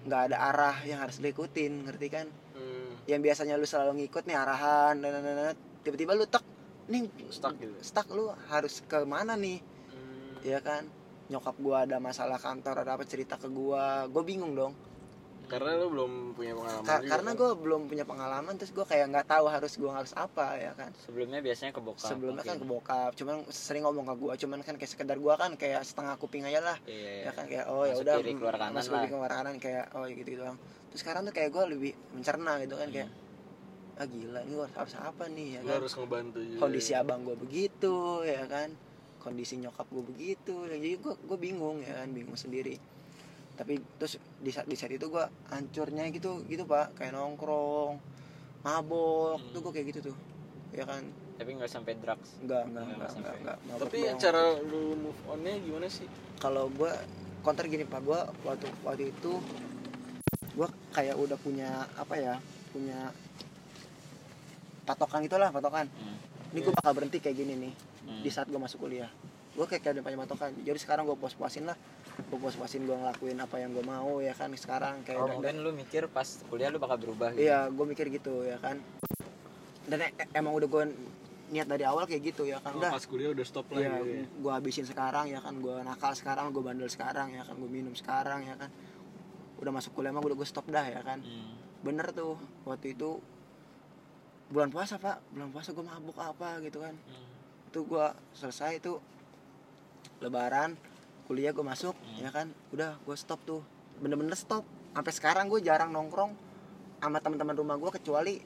[0.00, 2.90] nggak ada arah yang harus diikutin ngerti kan Hmm.
[3.04, 6.42] yang biasanya lu selalu ngikut nih arahan dan tiba-tiba lu tek
[6.86, 7.70] nih Stuck gitu.
[7.78, 10.40] stuck lu harus ke mana nih Hmm.
[10.42, 10.88] ya kan
[11.28, 14.72] nyokap gua ada masalah kantor ada apa cerita ke gua gue bingung dong
[15.48, 17.40] karena lu belum punya pengalaman Ka- juga, karena kan?
[17.40, 20.92] gue belum punya pengalaman terus gue kayak nggak tahu harus gua harus apa ya kan
[21.00, 22.04] Sebelumnya biasanya ke bokap.
[22.06, 22.84] sebelumnya kan ke mungkin.
[22.84, 26.44] bokap cuman sering ngomong ke gua cuman kan kayak sekedar gua kan kayak setengah kuping
[26.44, 27.24] aja lah Iya.
[27.24, 29.00] ya kan kayak oh ya Masuk udah kiri, keluar kanan masuk lah.
[29.00, 30.56] kiri keluar kanan kayak oh gitu gitu doang
[30.88, 33.10] terus sekarang tuh kayak gue lebih mencerna gitu kan kayak
[33.96, 37.36] ah gila ini gua harus apa nih ya kan harus ngebantu juga kondisi abang gue
[37.36, 38.68] begitu ya kan
[39.18, 42.78] kondisi nyokap gue begitu ya, jadi gue gue bingung ya kan bingung sendiri
[43.58, 47.98] tapi terus di saat di saat itu gue hancurnya gitu gitu pak kayak nongkrong
[48.60, 49.50] mabok Hmm.
[49.50, 50.16] tuh gue kayak gitu tuh
[50.70, 51.02] ya kan
[51.34, 53.30] tapi nggak sampai drugs enggak enggak Nggak enggak sampai.
[53.34, 53.56] enggak, enggak.
[53.68, 54.18] Mabok tapi doang.
[54.18, 56.92] cara lu move onnya gimana sih kalau gue
[57.40, 59.32] counter gini pak gue waktu waktu itu
[60.52, 62.34] gue kayak udah punya apa ya
[62.68, 63.10] punya
[64.84, 66.16] patokan itulah patokan Hmm.
[66.50, 68.22] ini gue bakal berhenti kayak gini nih Hmm.
[68.22, 69.10] di saat gue masuk kuliah
[69.52, 71.76] gue kayak kayak udah punya patokan jadi sekarang gue puas puasin lah
[72.20, 75.34] gue puas puasin gue ngelakuin apa yang gue mau ya kan sekarang kayak oh udah-
[75.38, 78.82] mungkin lu mikir pas kuliah lu bakal berubah gitu iya gue mikir gitu ya kan
[79.86, 80.82] dan e- emang udah gue
[81.48, 83.88] niat dari awal kayak gitu ya kan Oh, udah pas kuliah udah stop lah Iya,
[83.94, 84.24] gitu ya.
[84.28, 87.96] gue habisin sekarang ya kan, gue nakal sekarang, gue bandel sekarang ya kan, gue minum
[87.96, 88.68] sekarang ya kan.
[89.56, 91.24] Udah masuk kuliah mah udah gue stop dah ya kan.
[91.24, 91.56] Hmm.
[91.80, 93.16] Bener tuh waktu itu
[94.48, 96.92] bulan puasa pak, bulan puasa gue mabuk apa gitu kan.
[96.92, 97.26] Hmm.
[97.66, 99.00] Itu gue selesai itu
[100.20, 100.76] lebaran,
[101.28, 102.24] kuliah gue masuk Hmm.
[102.24, 103.60] ya kan, udah gue stop tuh,
[104.00, 104.64] bener-bener stop.
[104.96, 106.32] Sampai sekarang gue jarang nongkrong
[106.98, 108.40] sama teman-teman rumah gue kecuali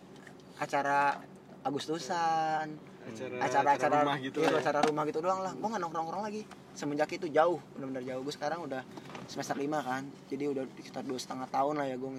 [0.59, 1.23] acara
[1.63, 2.67] Agustusan,
[3.07, 4.59] acara acara-acara rumah gitu iya, ya.
[4.59, 5.55] acara rumah gitu doang lah.
[5.55, 6.43] Gue nggak nongkrong nongkrong lagi.
[6.75, 8.23] Semenjak itu jauh benar-benar jauh.
[8.27, 8.83] Gue sekarang udah
[9.31, 10.03] semester lima kan.
[10.27, 12.11] Jadi udah sekitar dua setengah tahun lah ya gue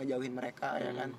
[0.00, 1.12] ngejauhin mereka ya kan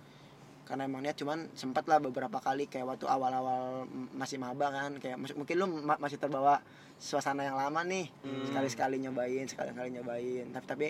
[0.67, 5.15] karena emang niat cuman sempat lah beberapa kali kayak waktu awal-awal masih maba kan kayak
[5.15, 6.59] mungkin lu ma- masih terbawa
[6.99, 8.43] suasana yang lama nih Hmm.
[8.51, 10.45] sekali-sekali nyobain sekali-sekali nyobain.
[10.51, 10.87] Tapi tapi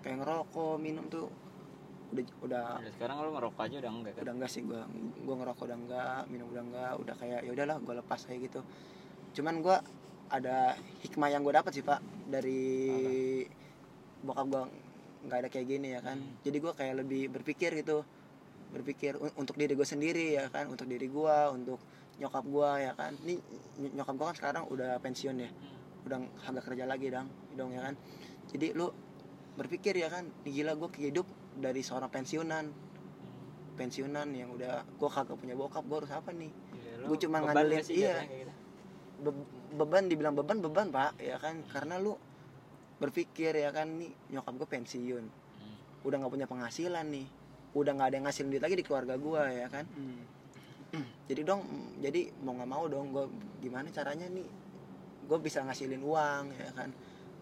[0.00, 1.28] kayak ngerokok minum tuh
[2.16, 4.22] udah udah Udah, sekarang lu ngerokok aja udah enggak kan?
[4.24, 4.82] Udah enggak sih gua
[5.20, 8.60] gua ngerokok udah enggak minum udah enggak udah kayak ya udahlah gua lepas kayak gitu.
[9.36, 9.76] Cuman gua
[10.32, 10.72] ada
[11.04, 12.00] hikmah yang gua dapat sih pak
[12.32, 12.64] dari
[14.24, 14.64] bokap gua
[15.24, 16.16] nggak ada kayak gini ya kan?
[16.40, 18.06] Jadi gua kayak lebih berpikir gitu
[18.74, 20.66] berpikir un- untuk diri gue sendiri ya kan?
[20.66, 21.78] Untuk diri gua untuk
[22.16, 23.14] nyokap gua ya kan?
[23.16, 23.34] Ini
[23.78, 25.50] ny- nyokap gua kan sekarang udah pensiun ya?
[26.02, 27.94] Udah kagak kerja lagi dong dong ya kan?
[28.50, 28.90] Jadi lu
[29.54, 30.26] berpikir ya kan?
[30.42, 32.66] "Ih, gila gue hidup dari seorang pensiunan.
[33.74, 36.50] Pensiunan yang udah gue kagak punya bokap gue harus apa nih?
[37.00, 38.14] Lu Gua cuma ngandelin- iya.
[38.24, 38.52] gitu?
[39.24, 41.62] Be- beban dibilang beban beban pak ya kan?
[41.64, 42.14] Karena lu
[42.96, 43.86] berpikir ya kan?
[43.92, 45.24] Nih nyokap gue pensiun.
[45.24, 45.76] Hmm.
[46.04, 47.26] udah nggak punya penghasilan nih
[47.74, 49.84] udah nggak ada yang ngasih duit lagi di keluarga gue ya kan?
[51.24, 51.60] Jadi dong
[51.98, 53.24] jadi mau nggak mau dong gue
[53.60, 54.46] gimana caranya nih?
[55.24, 56.90] Gue bisa ngasilin uang ya kan?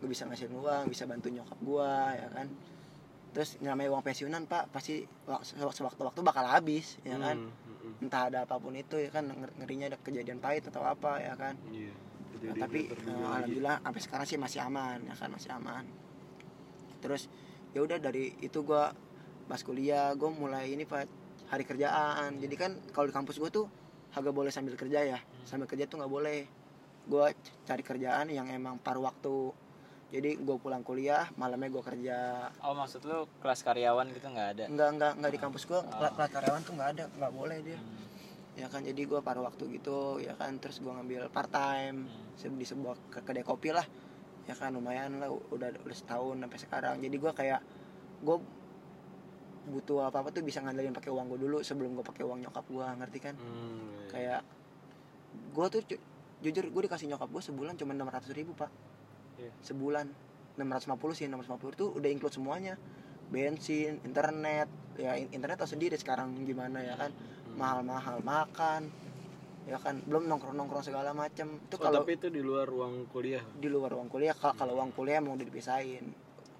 [0.00, 2.46] Gue bisa ngasilin uang bisa bantu nyokap gue ya kan?
[3.32, 7.36] Terus namanya uang pensiunan pak pasti wak- sewaktu-waktu bakal habis ya kan?
[7.36, 8.02] Hmm, hmm, hmm.
[8.08, 9.28] entah ada apa pun itu ya kan?
[9.28, 11.56] Nger- ngerinya ada kejadian pahit atau apa ya kan?
[11.68, 11.92] Iya.
[12.42, 13.04] Nah, tapi lagi.
[13.04, 15.28] alhamdulillah sampai sekarang sih masih aman ya kan?
[15.28, 15.84] Masih aman.
[17.00, 17.28] Terus
[17.72, 18.92] ya udah dari itu gua
[19.44, 21.06] pas kuliah gue mulai ini pak
[21.48, 22.38] hari kerjaan.
[22.38, 23.66] Jadi kan kalau di kampus gue tuh
[24.12, 25.18] agak boleh sambil kerja ya.
[25.42, 26.40] Sambil kerja tuh nggak boleh.
[27.02, 29.52] Gue cari kerjaan yang emang paruh waktu.
[30.12, 32.18] Jadi gue pulang kuliah malamnya gue kerja.
[32.60, 34.64] Oh maksud lu kelas karyawan gitu nggak ada?
[34.68, 37.80] Nggak nggak nggak di kampus gue kelas karyawan tuh nggak ada nggak boleh dia.
[37.80, 38.00] Hmm.
[38.52, 40.60] ya kan jadi gue paruh waktu gitu ya kan.
[40.60, 42.56] Terus gue ngambil part time Hmm.
[42.56, 43.84] di sebuah ke- kedai kopi lah.
[44.44, 46.96] Ya kan lumayan lah udah udah setahun sampai sekarang.
[47.00, 47.60] Jadi gue kayak
[48.20, 48.36] gue
[49.64, 52.64] butuh apa apa tuh bisa ngandelin pakai uang gue dulu sebelum gue pakai uang nyokap
[52.66, 53.34] gue ngerti kan?
[53.34, 54.08] Hmm, iya.
[54.08, 54.40] kayak
[55.50, 56.02] gue tuh ju-
[56.40, 58.70] jujur gue dikasih nyokap gue sebulan cuma enam ratus ribu pak.
[59.36, 59.50] Iya.
[59.60, 60.06] sebulan.
[60.52, 62.74] 650 sih 650 itu udah include semuanya.
[63.28, 67.10] Bensin internet ya in- internet tau sendiri sekarang gimana ya kan?
[67.12, 67.56] Hmm.
[67.56, 68.92] mahal-mahal makan
[69.64, 70.02] ya kan?
[70.02, 71.56] Belum nongkrong-nongkrong segala macem.
[71.62, 73.40] Itu Oh, kalau tapi itu di luar ruang kuliah.
[73.54, 74.34] di luar uang kuliah.
[74.34, 76.12] Kalau kalau uang kuliah mau dipisahin.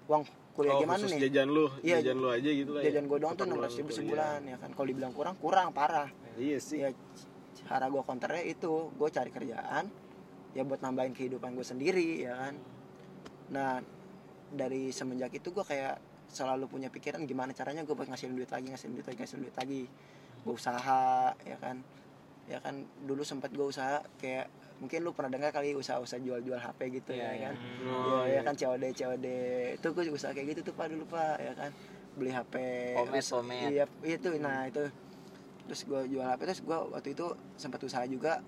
[0.07, 2.81] Uang kuliah oh, gimana nih jajan lu, Iya, jajan lu aja gitu lah.
[2.81, 2.93] ya?
[2.93, 6.09] jajan gue doang tuh enam Keperluan ribu sebulan ya kan kalau dibilang kurang kurang parah
[6.37, 6.77] Iya sih.
[6.81, 6.89] ya
[7.65, 9.85] cara gue counternya itu gue cari kerjaan
[10.53, 12.53] ya buat nambahin kehidupan gue sendiri ya kan
[13.49, 13.73] nah
[14.53, 15.97] dari semenjak itu gue kayak
[16.29, 19.55] selalu punya pikiran gimana caranya gue buat ngasihin duit lagi ngasihin duit lagi ngasihin duit
[19.57, 19.81] lagi
[20.43, 21.81] gue usaha ya kan
[22.45, 26.79] ya kan dulu sempat gue usaha kayak mungkin lu pernah dengar kali usaha-usaha jual-jual HP
[26.93, 27.43] gitu Iya, ya iya.
[27.45, 28.41] kan Oh, ya, ya iya.
[28.41, 29.25] kan COD COD
[29.73, 31.71] itu gue juga usaha kayak gitu tuh pak dulu pak ya kan
[32.13, 32.53] beli HP
[32.93, 33.69] Pomet, us- pomet.
[33.69, 34.83] iya itu nah itu
[35.63, 37.25] terus gue jual HP terus gue waktu itu
[37.55, 38.43] sempat usaha juga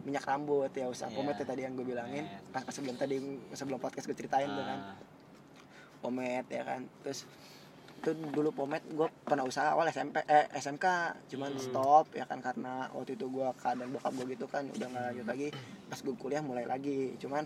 [0.00, 1.14] minyak rambut ya usaha Iya.
[1.14, 2.48] pomet ya tadi yang gue bilangin Pomet.
[2.48, 3.16] pas sebelum tadi
[3.52, 4.96] sebelum podcast gue ceritain tuh kan Ah,
[6.00, 7.28] pomet ya kan terus
[7.98, 10.86] itu dulu pomet gue pernah usaha awal SMP eh SMK
[11.28, 11.60] cuman Hmm.
[11.60, 15.26] stop ya kan karena waktu itu gue keadaan bokap gue gitu kan udah nggak lanjut
[15.26, 15.48] lagi
[15.84, 17.42] pas gue kuliah mulai lagi cuman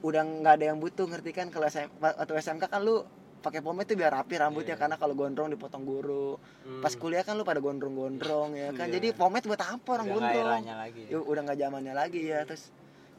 [0.00, 3.02] udah nggak ada yang butuh ngerti kan kalau SM, waktu SMK kan lu
[3.38, 4.80] pakai pomade tuh biar rapi rambutnya Iya.
[4.80, 6.80] karena kalau gondrong dipotong guru Hmm.
[6.80, 8.96] pas kuliah kan lu pada gondrong-gondrong ya kan Iya.
[8.96, 11.10] jadi pomade buat apa orang Udah gondrong lagi ya.
[11.10, 12.70] ya, udah nggak zamannya lagi ya terus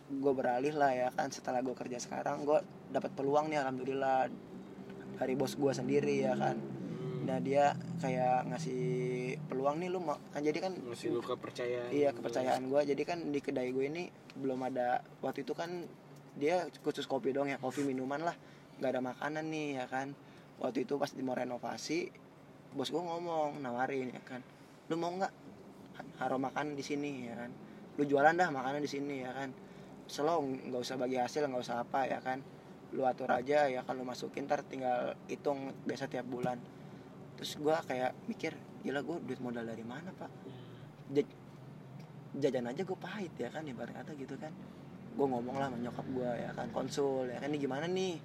[0.10, 4.26] gue beralih lah ya kan setelah gue kerja sekarang gue dapat peluang nih alhamdulillah
[5.20, 6.56] dari bos gue sendiri ya kan.
[6.56, 7.28] Hmm.
[7.28, 8.82] nah dia kayak ngasih
[9.52, 11.92] peluang nih lu mau kan jadi kan ngasih lu kepercayaan.
[11.92, 14.08] Iya kepercayaan gue jadi kan di kedai gue ini
[14.40, 15.84] belum ada waktu itu kan
[16.40, 18.36] dia khusus kopi dong ya kopi minuman lah.
[18.80, 20.16] Nggak ada makanan nih ya kan.
[20.64, 22.08] Waktu itu pas mau renovasi
[22.74, 24.40] bos gue ngomong nawarin ya kan.
[24.88, 25.34] Lu mau nggak
[26.24, 27.52] haro makan di sini ya kan?
[28.00, 29.52] Lu jualan dah makanan di sini ya kan.
[30.08, 32.42] Selo nggak usah bagi hasil nggak usah apa ya kan
[32.90, 36.58] lu atur aja ya lu masukin ntar tinggal hitung biasa tiap bulan.
[37.38, 40.32] Terus gua kayak mikir gila gue duit modal dari mana pak?
[41.12, 41.38] Ja-
[42.38, 44.54] jajan aja gue pahit ya kan ibarat kata gitu kan.
[45.18, 48.16] Gue ngomong lah sama nyokap gue ya kan konsul ya kan ini gimana nih?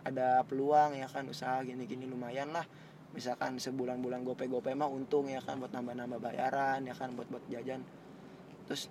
[0.00, 2.64] Ada peluang ya kan usaha gini-gini lumayan lah.
[3.10, 7.44] Misalkan sebulan-bulan gope gope mah untung ya kan buat nambah-nambah bayaran ya kan buat buat
[7.52, 7.84] jajan.
[8.70, 8.88] Terus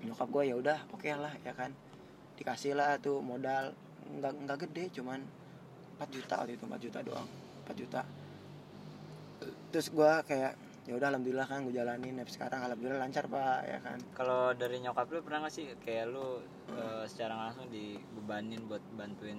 [0.00, 1.74] nyokap gue ya udah oke lah ya kan.
[2.40, 3.76] Dikasih lah tuh modal
[4.12, 5.20] nggak nggak gede cuman
[5.96, 7.28] 4 juta waktu itu 4 juta doang
[7.62, 8.00] 4 juta.
[9.70, 10.52] Terus gue kayak
[10.88, 13.98] ya udah alhamdulillah kan gue jalanin sampai sekarang alhamdulillah lancar pak ya kan.
[14.12, 19.38] Kalau dari nyokap lu pernah gak sih kayak lu eh, secara langsung dibebanin buat bantuin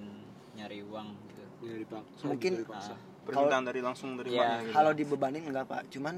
[0.52, 1.42] nyari uang gitu?
[1.62, 2.94] Ya, dipaksa, Mungkin- gitu, dipaksa.
[3.22, 4.42] permintaan dari langsung dari Iya.
[4.42, 4.72] mana gitu.
[4.72, 6.14] Kalau dibebanin enggak pak cuman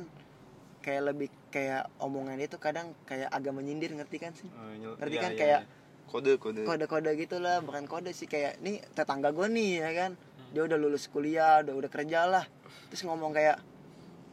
[0.81, 4.49] kayak lebih kayak omongan itu kadang kayak agak menyindir ngerti kan sih?
[4.51, 5.31] Oh, nyel- Ngerti iya, kan?
[5.31, 5.83] iya, kayak iya.
[6.09, 6.63] Kode kode.
[6.63, 10.11] Kode-kode gitulah bukan kode sih kayak nih tetangga gue nih ya kan?
[10.55, 12.45] Dia udah lulus kuliah udah udah kerja lah.
[12.93, 13.59] Terus ngomong kayak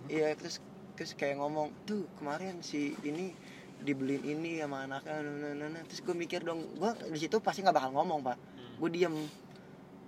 [0.10, 0.62] iya terus
[0.94, 3.34] terus kayak ngomong tuh kemarin si ini
[3.82, 7.42] dibeliin ini sama anaknya nah, nah, nah, nah." terus gue mikir dong gue di situ
[7.42, 8.38] pasti nggak bakal ngomong pak.
[8.78, 9.16] Gue diem.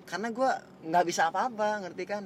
[0.05, 0.49] Karena gue
[0.89, 2.23] nggak bisa apa-apa ngerti kan?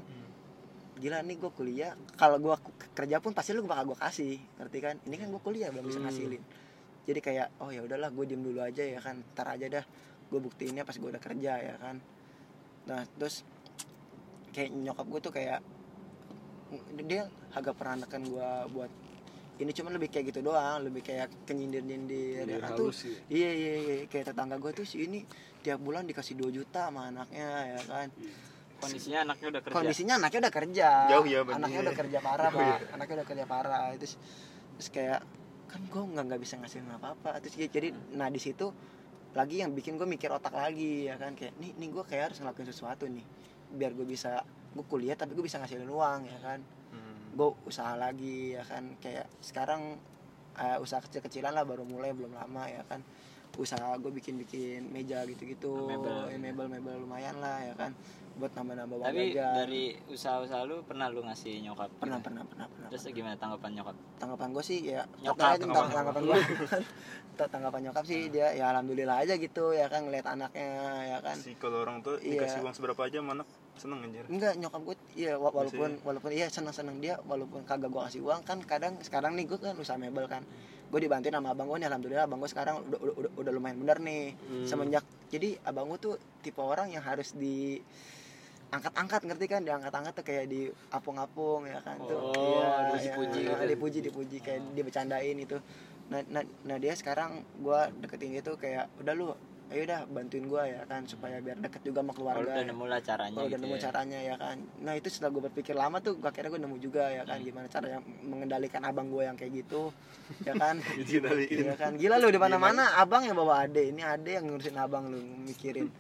[0.98, 1.94] Gila nih gue kuliah.
[2.18, 2.56] Kalau gue
[2.98, 4.96] kerja pun pasti lu bakal gue kasih ngerti kan?
[5.06, 6.67] Ini kan gue kuliah belum bisa Hmm.
[7.08, 9.24] Jadi kayak oh ya udahlah gue diem dulu aja ya kan.
[9.34, 9.86] Ntar aja dah
[10.28, 12.04] gue buktiinnya pas gue udah kerja ya kan.
[12.92, 13.48] Nah terus
[14.52, 15.60] kayak nyokap gue tuh kayak
[17.08, 18.92] dia agak pernah neken gue buat
[19.58, 22.94] ini cuman lebih kayak gitu doang lebih kayak kenyindir nyindir ya kan tuh
[23.32, 23.96] iya iya iya.
[24.06, 25.24] Kayak tetangga gue tuh si ini
[25.66, 28.08] tiap bulan dikasih 2 juta sama anaknya ya kan.
[28.78, 29.74] Kondisinya anaknya udah kerja.
[29.74, 30.90] Kondisinya anaknya udah kerja.
[31.10, 31.58] Jauh ya bandingnya.
[31.58, 32.80] anaknya udah kerja parah pak.
[32.94, 33.84] Anaknya udah kerja parah.
[33.98, 34.14] Terus
[34.78, 35.20] terus kayak
[35.68, 38.72] kan gue nggak nggak bisa ngasihin apa apa terus ya- jadi nah di situ
[39.36, 41.38] lagi yang bikin gue mikir otak lagi ya kan?
[41.38, 43.22] Kayak nih nih gue kayak harus ngelakuin sesuatu nih
[43.70, 44.42] biar gue bisa
[44.74, 46.60] gue kuliah tapi gue bisa ngasilin uang ya kan?
[46.90, 47.36] Hmm.
[47.38, 48.98] gue usaha lagi ya kan?
[48.98, 50.00] Kayak sekarang
[50.58, 53.04] eh, usaha kecil-kecilan lah baru mulai belum lama ya kan?
[53.58, 56.34] Usaha gue bikin-bikin meja gitu-gitu Mebel.
[56.34, 57.94] ya, mebel mebel lumayan lah ya kan
[58.38, 59.54] buat nambah-nambah uang tapi jajan.
[59.58, 62.00] dari usaha-usaha lu pernah lu ngasih nyokap gitu?
[62.00, 62.88] pernah pernah pernah pernah.
[62.88, 63.96] Terus gimana tanggapan nyokap?
[64.16, 66.40] Tanggapan gue sih ya Nyokap, tanggapan tanggapan tanggapan gue
[67.38, 70.70] tanggapan nyokap sih dia ya alhamdulillah aja gitu ya kan ngeliat anaknya
[71.08, 71.36] ya kan.
[71.36, 72.38] Si kalau orang tuh Iya.
[72.40, 73.42] dikasih uang seberapa aja mana
[73.74, 74.26] seneng anjir.
[74.28, 78.22] Enggak nyokap gue iya wa- walaupun walaupun iya seneng seneng dia walaupun kagak gue kasih
[78.22, 80.42] uang kan kadang sekarang nih gue kan usaha mebel kan.
[80.88, 83.78] Gue dibantuin sama abang gue nih alhamdulillah abang gue sekarang udah, udah, udah, udah lumayan
[83.78, 84.66] bener nih Hmm.
[84.66, 85.02] semenjak.
[85.28, 87.78] Jadi abang gue tuh tipe orang yang harus di
[88.70, 89.62] angkat-angkat ngerti kan?
[89.64, 91.98] Diangkat-angkat tuh kayak di apung-apung ya kan?
[92.04, 93.66] Tuh Oh, Iya, dipuji-puji iya, gitu.
[93.68, 94.38] dipuji dipuji.
[94.40, 95.58] Kayak dibecandain itu
[96.08, 99.28] nah, nah, nah dia sekarang gue deketin dia tuh kayak udah lu
[99.68, 102.86] ayo dah bantuin gue ya kan supaya biar deket juga sama kalau keluarga udah nemu
[102.88, 103.82] lah caranya kalau udah gitu nemu ya.
[103.84, 104.58] caranya ya kan?
[104.80, 107.44] Nah itu setelah gue berpikir lama tuh akhirnya gue nemu juga ya kan?
[107.44, 109.92] Gimana cara yang mengendalikan abang gue yang kayak gitu
[110.48, 110.80] ya kan.
[110.96, 112.00] Iya kan?
[112.00, 113.92] Gila lu di mana mana abang yang bawa ade.
[113.92, 115.92] Ini ade yang ngurusin abang lu mikirin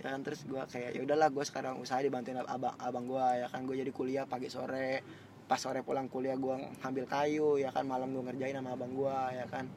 [0.00, 3.26] ya kan terus gue kayak ya udahlah gue sekarang usaha dibantuin ab- abang abang gue
[3.44, 3.68] ya kan.
[3.68, 5.04] Gue jadi kuliah pagi sore
[5.44, 7.84] pas sore pulang kuliah gue ngambil kayu ya kan.
[7.84, 9.68] Malam gue ngerjain sama abang gue ya kan.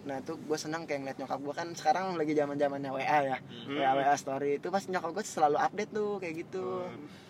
[0.00, 3.36] Nah tuh gue senang kayak ngeliat nyokap gue kan sekarang lagi zaman zamannya wa ya.
[3.36, 3.76] Hmm.
[3.76, 4.56] wa wa story.
[4.56, 6.64] Itu pas nyokap gue selalu update tuh kayak gitu.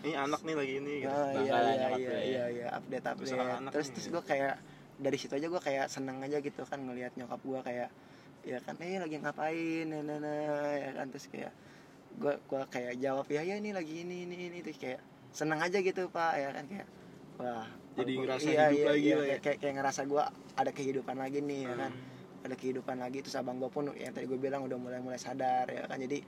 [0.07, 1.11] Ini anak nih lagi ini gitu.
[1.11, 2.19] Oh, iya iya iya ya.
[2.23, 2.45] iya.
[2.47, 3.27] iya update update.
[3.27, 4.55] Terus terus terus gue kayak
[5.03, 7.91] dari situ aja gue kayak seneng aja gitu kan ngelihat nyokap gue kayak
[8.47, 9.85] ya kan eh lagi ngapain?
[9.91, 11.11] Nah, nah, nah, ya kan.
[11.11, 11.51] Terus kayak
[12.17, 15.79] gue gua kayak jawab ya ya ini lagi ini ini ini terus kayak seneng aja
[15.79, 16.89] gitu pak ya kan kayak
[17.39, 19.39] wah Jadi walaupun- ngerasa iya, hidup iya, lagi iya, lah ya.
[19.39, 22.45] kayak, kayak, ngerasa gue ada kehidupan lagi nih ya kan Hmm.
[22.47, 25.69] ada kehidupan lagi terus abang gue pun yang tadi gue bilang udah mulai mulai sadar
[25.69, 26.19] ya kan jadi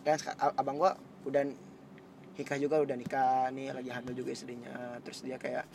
[0.00, 0.16] kan
[0.56, 0.90] abang gue
[1.26, 1.42] udah
[2.36, 5.66] nikah juga udah nikah nih lagi hamil juga istrinya terus dia kayak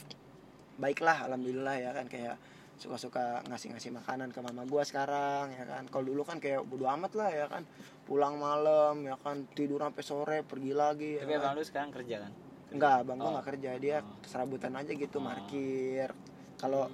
[0.76, 2.36] baiklah alhamdulillah ya kan kayak
[2.76, 5.88] suka-suka ngasih-ngasih makanan ke mama gua sekarang ya kan.
[5.88, 7.64] Kalau dulu kan kayak bodo amat lah ya kan.
[8.04, 11.42] Pulang malam ya kan tidur sampai sore pergi lagi ya tapi kan.
[11.42, 12.32] abang lu sekarang kerja kan?
[12.70, 13.34] Enggak bang gua Oh.
[13.40, 13.72] nggak kerja.
[13.78, 14.20] Dia Oh.
[14.24, 15.24] serabutan aja gitu Oh.
[15.24, 16.10] markir.
[16.56, 16.92] Kalau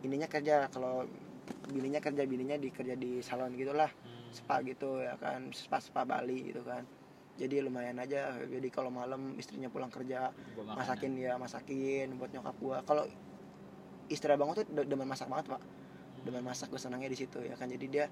[0.00, 1.02] ininya kerja kalau
[1.66, 3.90] bininya kerja bininya di kerja di salon gitulah.
[3.90, 4.22] Hmm.
[4.30, 5.50] spa gitu ya kan.
[5.50, 6.82] Spa spa Bali gitu kan.
[7.34, 8.30] Jadi lumayan aja.
[8.40, 10.30] Jadi kalau malam istrinya pulang kerja
[10.68, 11.34] masakin ya.
[11.34, 12.78] masakin buat nyokap gua.
[12.82, 13.06] Kalau
[14.08, 15.62] istri abang tuh de- demen masak banget pak.
[16.24, 17.68] Demen masak gue senangnya di situ ya kan.
[17.68, 18.06] Jadi dia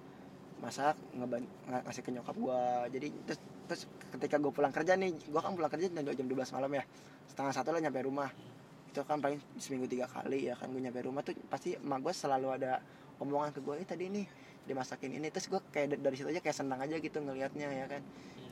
[0.59, 2.87] masak ngeban ngasih ke nyokap gua.
[2.87, 6.55] Jadi terus terus ketika gue pulang kerja nih gua kan pulang kerja jam jam 12
[6.55, 6.85] malam ya.
[7.27, 8.31] Setengah satu lah nyampe rumah.
[8.93, 12.13] Itu kan paling seminggu tiga kali ya kan gue nyampe rumah tuh pasti emak gue
[12.13, 12.79] selalu ada
[13.19, 14.27] omongan ke gue eh tadi nih
[14.63, 15.29] dimasakin ini.
[15.33, 18.03] Terus gue kayak da- dari situ aja kayak senang aja gitu ngelihatnya ya kan.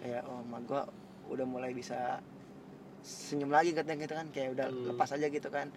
[0.01, 0.83] Kayak oh emak gue
[1.31, 2.19] udah mulai bisa
[3.01, 4.27] senyum lagi katanya gitu kan.
[4.33, 4.85] Kayak udah Hmm.
[4.91, 5.69] lepas aja gitu kan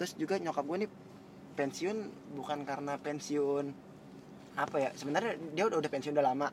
[0.00, 0.90] terus juga nyokap gue nih
[1.60, 1.96] pensiun
[2.32, 3.68] bukan karena pensiun
[4.56, 6.48] apa ya sebenarnya dia udah udah pensiun udah lama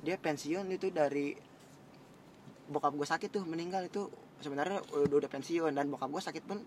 [0.00, 1.36] dia pensiun itu dari
[2.72, 4.08] bokap gue sakit tuh meninggal itu
[4.40, 6.64] sebenarnya udah, udah pensiun dan bokap gue sakit pun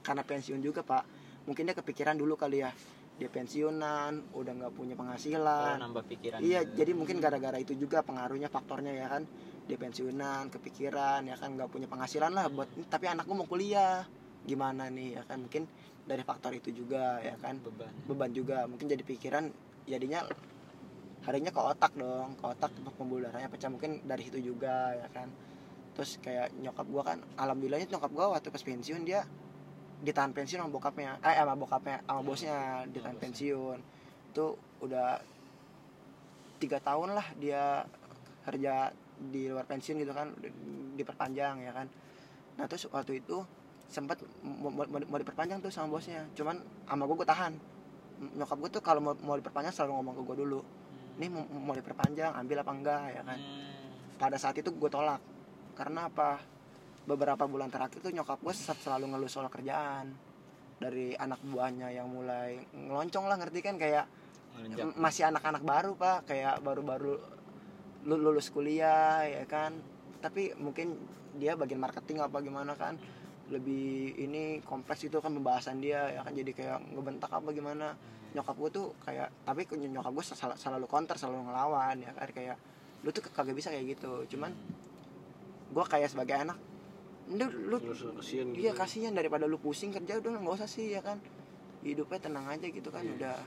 [0.00, 1.04] karena pensiun juga pak
[1.44, 2.72] mungkin dia kepikiran dulu kali ya
[3.16, 6.80] dia pensiunan udah nggak punya Oh, penghasilan nambah pikiran Iya, gitu.
[6.80, 9.24] jadi mungkin gara-gara itu juga pengaruhnya faktornya ya kan.
[9.64, 14.04] Dia pensiunan, kepikiran ya kan nggak punya penghasilan lah buat tapi anak gua mau kuliah.
[14.46, 15.42] Gimana nih ya kan?
[15.42, 15.66] Mungkin
[16.06, 17.58] dari faktor itu juga ya kan?
[17.58, 17.90] Beban.
[18.06, 18.64] Beban juga.
[18.70, 19.50] Mungkin jadi pikiran
[19.90, 20.22] jadinya
[21.26, 23.66] harinya ke otak dong ke otak pembuluh darahnya pecah.
[23.66, 25.26] Mungkin dari situ juga ya kan?
[25.98, 29.26] Terus kayak nyokap gua kan alhamdulillahnya nyokap gua waktu pas pensiun dia
[30.06, 31.18] ditahan pensiun sama bokapnya.
[31.26, 33.78] Eh sama bokapnya sama bosnya ditahan pensiun.
[34.30, 34.54] Itu
[34.84, 35.18] udah
[36.62, 37.84] tiga tahun lah dia
[38.46, 40.52] kerja di luar pensiun gitu kan di-
[41.00, 41.88] diperpanjang ya kan?
[42.60, 43.42] Nah terus waktu itu
[43.86, 46.26] sempat mau, mau, mau diperpanjang tuh sama bosnya.
[46.34, 47.52] Cuman sama gue gue tahan.
[48.36, 50.60] Nyokap gue tuh kalau mau, mau diperpanjang selalu ngomong ke gue dulu.
[51.16, 53.38] Nih mau, mau diperpanjang ambil apa enggak ya kan?
[53.40, 53.74] Hmm.
[54.16, 55.20] pada saat itu gue tolak.
[55.76, 56.40] Karena apa?
[57.06, 60.10] Beberapa bulan terakhir tuh nyokap gue selalu ngeluh soal kerjaan.
[60.76, 63.76] Dari anak buahnya yang mulai ngeloncong lah ngerti kan?
[63.80, 64.08] Kayak
[64.56, 64.88] Melonjak.
[64.88, 66.26] M- masih anak-anak baru pak.
[66.32, 67.16] Kayak baru-baru
[68.08, 69.76] lu- lulus kuliah ya kan?
[70.20, 70.96] Tapi mungkin
[71.36, 72.96] dia bagian marketing apa gimana kan
[73.46, 76.34] lebih ini kompleks itu kan pembahasan dia ya kan?
[76.34, 77.94] Jadi kayak ngebentak apa gimana.
[78.34, 82.28] Nyokap gue tuh kayak tapi nyokap gue sel- selalu counter selalu ngelawan ya kan?
[82.34, 82.56] Kayak
[83.06, 84.26] lu tuh kagak bisa kayak gitu.
[84.34, 84.50] Cuman
[85.70, 86.58] gue kayak sebagai anak
[87.26, 87.76] lu, lu
[88.18, 89.12] kasihan gitu iya kasihan.
[89.14, 91.22] Daripada lu pusing kerja udah nggak usah sih ya kan?
[91.86, 93.14] Hidupnya tenang aja gitu kan Iya.
[93.14, 93.38] udah.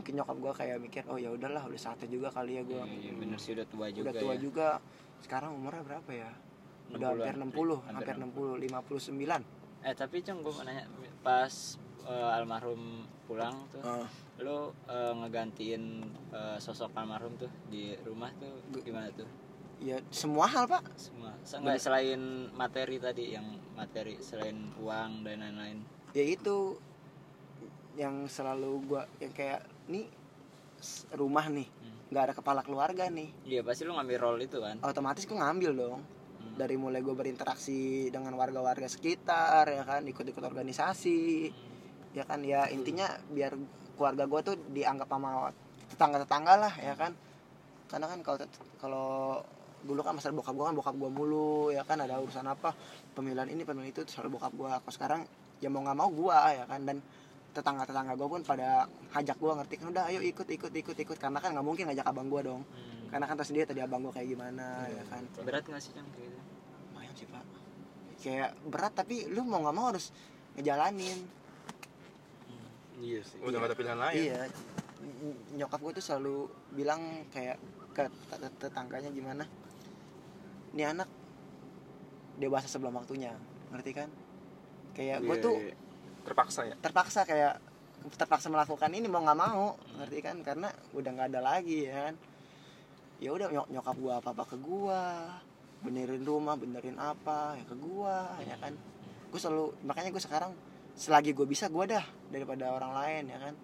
[0.00, 2.84] Mungkin nyokap gua kayak mikir oh ya udahlah udah saatnya juga kali ya gua.
[2.88, 4.40] Iya, iya, bener sih udah tua juga udah tua ya.
[4.40, 4.68] juga.
[5.20, 6.30] Sekarang umurnya berapa ya
[6.90, 7.36] udah 60-an.
[7.36, 10.84] hampir 60 Hampir hampir 60 59 eh tapi cung gue mau nanya
[11.20, 11.54] pas
[12.02, 12.82] eh, almarhum
[13.24, 14.08] pulang tuh Ah.
[14.38, 15.84] lu eh, ngegantiin
[16.30, 19.28] eh, sosok almarhum tuh di rumah tuh gimana tuh
[19.78, 22.18] ya semua hal pak semua Se- nggak selain
[22.52, 25.78] materi tadi yang materi selain uang dan lain-lain
[26.10, 26.74] ya itu
[27.94, 30.06] yang selalu gua yang kayak nih
[31.12, 31.94] rumah nih Hmm.
[32.08, 35.70] nggak ada kepala keluarga nih iya pasti lu ngambil role itu kan otomatis gua ngambil
[35.76, 36.00] dong.
[36.58, 41.48] Dari mulai gue berinteraksi dengan warga-warga sekitar ya kan ikut-ikut organisasi
[42.18, 43.54] ya kan ya intinya biar
[43.94, 45.54] keluarga gue tuh dianggap sama
[45.94, 47.12] tetangga-tetangga lah ya kan.
[47.88, 48.38] Karena kan kalau
[48.78, 49.08] kalau
[49.82, 52.74] dulu kan masalah bokap gue kan bokap gue mulu ya kan ada urusan apa
[53.14, 55.20] pemilihan ini pemilihan itu selalu bokap gue kalau sekarang
[55.62, 56.98] ya mau nggak mau gue ya kan dan
[57.54, 61.18] tetangga-tetangga gue pun pada hajak gue ngerti kan udah ayo ikut ikut ikut ikut.
[61.18, 62.62] Karena kan nggak mungkin ngajak abang gue dong.
[63.08, 65.22] Karena kan terus dia tadi abang gue kayak gimana ya kan?
[65.40, 66.40] berat nggak sih cung kayak gitu?
[66.92, 67.44] Lumayan sih pak.
[68.20, 70.12] Kayak berat tapi lu mau nggak mau harus
[70.56, 71.18] ngejalanin.
[72.98, 73.38] Iya sih.
[73.38, 74.18] Udah gak ada pilihan lain.
[74.26, 74.40] Iya.
[74.98, 76.36] Ny- nyokap gue tuh selalu
[76.74, 77.56] bilang kayak
[77.94, 79.46] ke tet- tet- tetangganya gimana
[80.74, 81.06] ini anak
[82.36, 83.32] dewasa sebelum waktunya.
[83.70, 84.10] Ngerti kan?
[84.98, 85.74] Kayak gue Iya, tuh iya.
[86.26, 86.74] terpaksa ya?
[86.82, 87.54] terpaksa kayak
[88.18, 89.78] terpaksa melakukan ini mau nggak mau.
[90.02, 90.36] Ngerti kan?
[90.42, 92.16] Karena udah nggak ada lagi ya kan
[93.18, 95.02] ya udah nyok nyokap gua apa apa ke gua
[95.78, 98.74] benerin rumah benerin apa ya ke gua ya kan.
[99.28, 100.52] Gue selalu makanya gue sekarang
[100.96, 102.02] selagi gue bisa gua dah
[102.32, 103.54] daripada orang lain ya kan.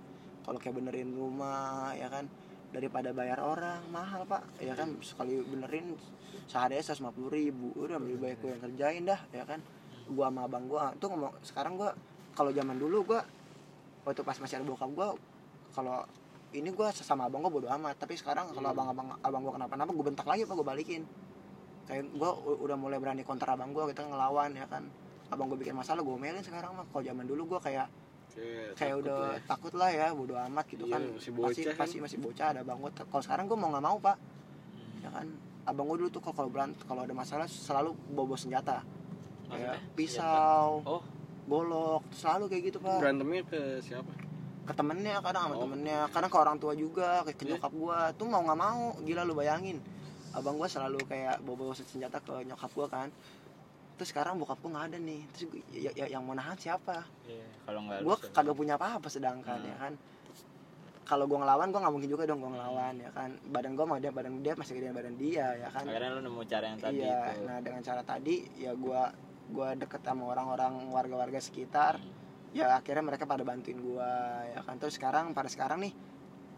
[0.44, 2.28] Kalau kayak benerin rumah ya kan
[2.70, 4.94] daripada bayar orang mahal pak ya kan.
[5.00, 5.96] Sekali benerin
[6.44, 9.58] sehari seratus lima puluh ribu udah lebih baik gue yang kerjain dah ya kan.
[10.06, 11.96] Gua sama abang gua tuh ngomong sekarang gua
[12.36, 13.24] kalau zaman dulu gua
[14.04, 15.16] waktu pas masih ada bokap gua
[15.72, 16.04] kalau
[16.54, 18.72] ini gua sama abang gua bodo amat tapi sekarang kalau Hmm.
[18.72, 21.02] abang abang abang gua kenapa-napa gua bentak lagi apa gua balikin?
[21.84, 24.86] Kayak gua u- udah mulai berani kontra abang gua kita ngelawan ya kan?
[25.28, 26.86] Abang gua bikin masalah gua omelin sekarang mah.
[26.86, 27.90] Kalau zaman dulu gua kayak
[28.30, 29.30] kayak, kayak takut udah lah.
[29.30, 29.40] ya.
[29.44, 31.02] takut lah ya bodo amat gitu Iya, kan.
[31.04, 31.78] masih pasti bocah kan.
[31.78, 32.90] pasti masih bocah ada abang gua.
[32.90, 34.16] Kalau sekarang gua mau nggak mau pak.
[35.00, 35.26] Ya kan?
[35.64, 38.78] Abang gua dulu tuh kalau kalau beran- kalau ada masalah selalu bawa, bawa senjata
[39.44, 39.74] Maksudnya?
[39.74, 41.02] kayak pisau oh.
[41.44, 42.96] golok selalu kayak gitu pak.
[42.96, 44.08] Berantemnya ke siapa
[44.64, 45.62] ke temennya kadang sama Oh.
[45.62, 46.08] temennya.
[46.08, 47.50] Kadang ke orang tua juga kayak ke Iya.
[47.54, 47.98] nyokap gua.
[48.12, 48.82] Tuh mau nggak mau.
[48.98, 49.78] Gila lu bayangin.
[50.32, 53.08] Abang gua selalu kayak bawa bawa senjata ke nyokap gua kan.
[53.94, 55.20] Terus sekarang bokap gua nggak ada nih.
[55.30, 57.04] Terus gua- ya, ya- yang mau nahan siapa?
[57.24, 57.46] Iya.
[57.64, 58.34] kalau nggak gua siapa?
[58.34, 59.68] kagak punya apa-apa sedangkan Hmm.
[59.68, 59.92] ya kan.
[61.04, 63.30] Kalau gua ngelawan gua nggak mungkin juga dong gua ngelawan ya kan.
[63.46, 65.84] Badan gua sama dia badan dia masih gedean badan dia ya kan.
[65.84, 67.44] Akhirnya lu nemu cara yang tadi iya itu.
[67.44, 69.12] nah dengan cara tadi ya gua
[69.46, 72.00] gua deket sama orang-orang warga-warga sekitar
[72.54, 74.06] ya akhirnya mereka pada bantuin gua
[74.46, 74.78] ya kan.
[74.78, 75.92] Terus sekarang pada sekarang nih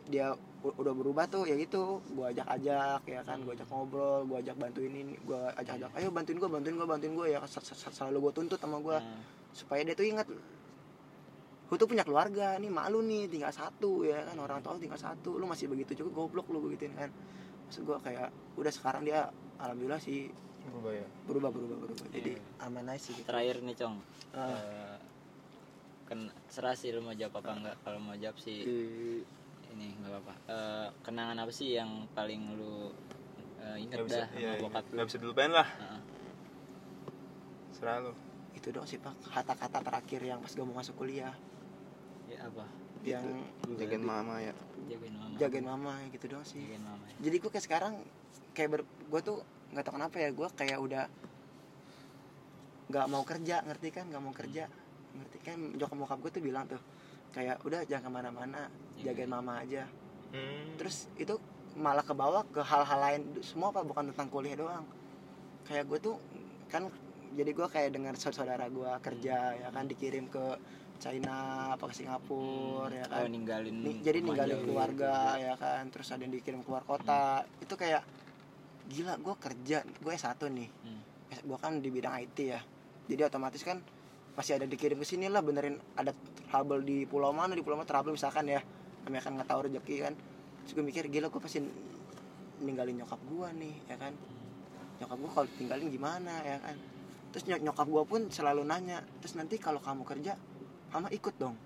[0.07, 0.31] dia
[0.63, 2.05] udah berubah tuh ya gitu.
[2.13, 3.41] Gua ajak-ajak ya kan.
[3.43, 7.13] Gua ajak ngobrol gua ajak bantuin ini gua ajak-ajak ayo bantuin gua bantuin gua bantuin
[7.13, 9.01] gua ya sel- selalu gua tuntut sama gua.
[9.01, 9.25] Hmm.
[9.51, 10.29] supaya dia tuh ingat
[11.67, 14.37] lu tuh punya keluarga nih malu nih tinggal satu ya kan.
[14.37, 17.09] Orang tua tinggal satu lu masih begitu juga goblok lu begituin kan.
[17.67, 19.27] Maksud gua kayak udah sekarang dia
[19.57, 20.29] alhamdulillah sih
[20.67, 21.07] berubah ya?
[21.25, 22.07] berubah berubah berubah.
[22.13, 22.67] Jadi Iya.
[22.67, 23.27] aman aja sih gitu.
[23.27, 23.97] terakhir nih cong.
[24.35, 24.51] Ah.
[24.51, 24.96] Eh,
[26.07, 27.77] kan serah sih lu mau jawab apa enggak.
[27.83, 29.27] Kalau mau jawab sih Di-
[29.75, 30.35] ini nggak apa-apa.
[30.47, 32.95] Eh, kenangan apa sih yang paling lu
[33.59, 34.63] eh, inget bisa dah iya, sama iya.
[34.63, 34.95] bokap lu?
[34.95, 35.69] Nggak bisa dilupain lah.
[35.69, 36.01] Heeh.
[37.77, 38.13] serah lu.
[38.57, 39.13] Itu dong sih pak.
[39.29, 41.35] Kata-kata terakhir yang pas gue mau masuk kuliah.
[42.31, 42.65] Ya apa?
[43.05, 43.45] Yang
[43.77, 44.55] jagain mama ya.
[44.87, 45.35] Jagain mama.
[45.37, 46.63] Jagain mama gitu dong sih.
[46.63, 47.17] Jagain mama ya.
[47.29, 47.93] jadi gue kayak sekarang
[48.57, 49.39] kayak ber, gue tuh
[49.75, 51.05] nggak tahu kenapa ya gue kayak udah
[52.87, 54.07] nggak mau kerja ngerti kan?
[54.09, 54.71] Nggak mau kerja
[55.17, 56.81] ngerti kan nyokap bokap gue tuh bilang tuh
[57.31, 58.61] kayak udah jangan ke mana-mana
[58.97, 59.13] Iya.
[59.13, 59.85] jagain mama aja.
[60.27, 60.75] Hmm.
[60.77, 61.37] terus itu
[61.75, 64.85] malah ke bawah ke hal-hal lain semua apa bukan tentang kuliah doang.
[65.63, 66.17] Kayak gue tuh
[66.67, 66.89] kan
[67.33, 70.57] jadi gue kayak dengar saudara gue kerja ya kan dikirim ke
[70.97, 71.37] China
[71.71, 73.21] apa ke Singapura ya kan.
[73.21, 74.65] oh ninggalin Ni- jadi ninggalin jauh.
[74.65, 75.85] keluarga ya kan.
[75.91, 77.45] Terus ada yang dikirim keluar kota.
[77.61, 78.01] Itu kayak
[78.87, 80.69] gila gue kerja gue satu nih.
[80.83, 81.01] Hmm.
[81.39, 82.61] gue kan di bidang IT ya.
[83.05, 83.79] Jadi otomatis kan
[84.37, 86.13] masih ada dikirim ke sini lah benerin ada
[86.53, 88.61] trouble di pulau mana di pulau mana trouble misalkan ya.
[89.09, 90.15] Namanya kan nggak tahu rezeki kan.
[90.63, 91.65] Terus gue mikir gila gue pasti
[92.61, 94.13] ninggalin nyokap gue nih ya kan.
[95.01, 96.35] Nyokap gue kalau tinggalin gimana?
[96.45, 96.77] ya kan.
[97.33, 100.37] Terus nyok- nyokap gue pun selalu nanya terus nanti kalau kamu kerja
[100.93, 101.57] mama ikut dong?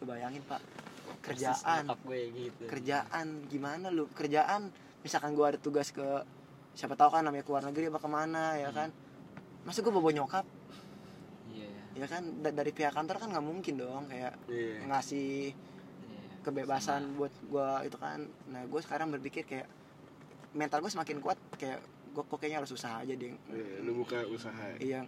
[0.00, 0.60] Lu bayangin pak
[1.22, 1.84] kerjaan.
[2.04, 2.62] gue gitu.
[2.66, 4.08] Kerjaan gimana lu?
[4.12, 4.72] Kerjaan
[5.02, 6.04] misalkan gua ada tugas ke
[6.72, 8.88] siapa tahu kan namanya keluar negeri apa ke mana ya kan.
[9.62, 10.44] Masa gua bawa nyokap
[12.02, 14.82] ya kan Da- dari pihak kantor kan nggak mungkin dong kayak Iya.
[14.84, 15.54] ngasih
[16.04, 16.20] iya.
[16.42, 18.26] kebebasan buat gua itu kan.
[18.50, 19.70] Nah gue sekarang berpikir kayak
[20.52, 21.78] mental gue semakin kuat kayak
[22.12, 24.74] gue kayaknya harus usaha aja deh Iya, lu buka usaha.
[24.76, 25.06] Iya.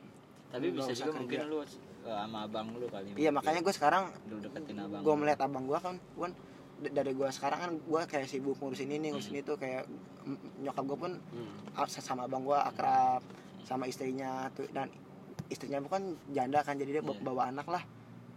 [0.48, 1.50] Tapi bisa juga mungkin kerja.
[1.50, 1.68] lu eh,
[2.06, 5.76] sama abang lu kali iya makanya gue sekarang lu deketin abang gue melihat abang gue
[5.76, 6.28] kan gue
[6.86, 9.88] dari gue sekarang kan gue kayak sibuk ngurusin ini ngurusin itu kayak
[10.60, 11.88] nyokap gue pun Hmm.
[11.90, 13.24] sama abang gua akrab
[13.64, 14.86] sama istrinya tuh dan
[15.54, 17.24] istrinya bukan janda kan jadi dia bawa- Iya.
[17.24, 17.82] bawa anak lah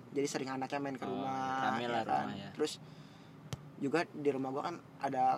[0.10, 2.26] jadi sering anaknya main ke Oh, rumah ya lah kan.
[2.26, 2.50] rumah ya.
[2.54, 2.74] terus
[3.78, 5.38] juga di rumah gua kan ada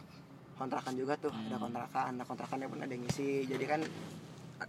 [0.53, 1.63] kontrakan juga tuh ada Hmm.
[1.65, 3.81] kontrakan nah kontrakannya pun ada yang ngisi jadi kan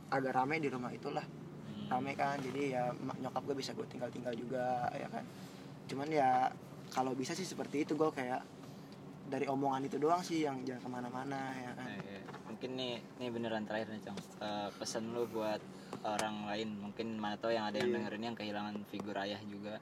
[0.08, 1.90] agak rame di rumah itulah Hmm.
[1.90, 5.26] rame kan jadi ya mak- nyokap gue bisa gue tinggal tinggal juga ya kan
[5.84, 6.46] cuman ya
[6.88, 8.42] kalau bisa sih seperti itu gue kayak
[9.26, 12.92] dari omongan itu doang sih yang jangan ke mana-mana ya kan Eh, eh, mungkin nih
[13.16, 15.58] nih beneran terakhir nih cong Eh, pesan lu buat
[16.02, 16.68] orang lain.
[16.80, 17.96] Mungkin mana tahu yang ada yang Iya.
[18.00, 19.76] dengerin yang kehilangan figur ayah juga.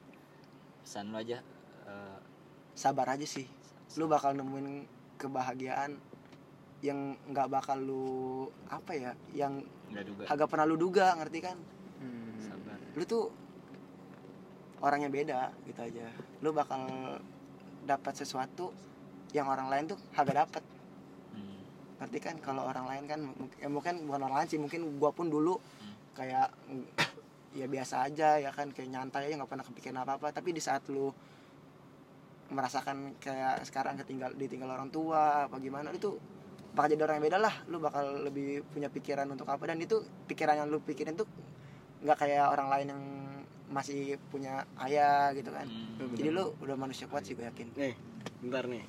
[0.83, 1.39] Pesan lu aja
[1.85, 2.19] eh,
[2.75, 3.47] sabar aja sih.
[3.97, 4.85] Lu bakal nemuin
[5.17, 5.97] kebahagiaan
[6.79, 8.07] yang nggak bakal lu
[8.69, 9.65] apa ya yang
[10.29, 11.59] agak pernah lu duga ngerti kan?
[12.39, 12.79] Sabar.
[12.95, 13.25] Lu tuh
[14.79, 16.07] orangnya beda gitu aja.
[16.39, 16.87] Lu bakal
[17.83, 18.71] dapat sesuatu
[19.33, 20.63] yang orang lain tuh agak dapat
[21.35, 21.59] Hmm.
[21.99, 22.37] ngerti kan?
[22.39, 25.59] Kalau orang lain kan mungkin ya mungkin bukan orang lain sih mungkin gua pun dulu
[25.59, 25.98] Hmm.
[26.19, 26.51] Kayak
[27.55, 30.59] ya biasa aja ya kan kayak nyantai aja nggak pernah kepikiran apa apa tapi di
[30.59, 31.15] saat lu
[32.49, 36.17] merasakan kayak sekarang ketinggal ditinggal orang tua apa gimana itu
[36.73, 40.01] bakal jadi orang yang beda lah lu bakal lebih punya pikiran untuk apa dan itu
[40.27, 41.29] pikiran yang lu pikirin tuh
[42.01, 43.03] nggak kayak orang lain yang
[43.69, 46.15] masih punya ayah gitu kan Hmm.
[46.15, 47.99] jadi lu udah manusia kuat sih gue yakin Nih,
[48.39, 48.87] bentar nih.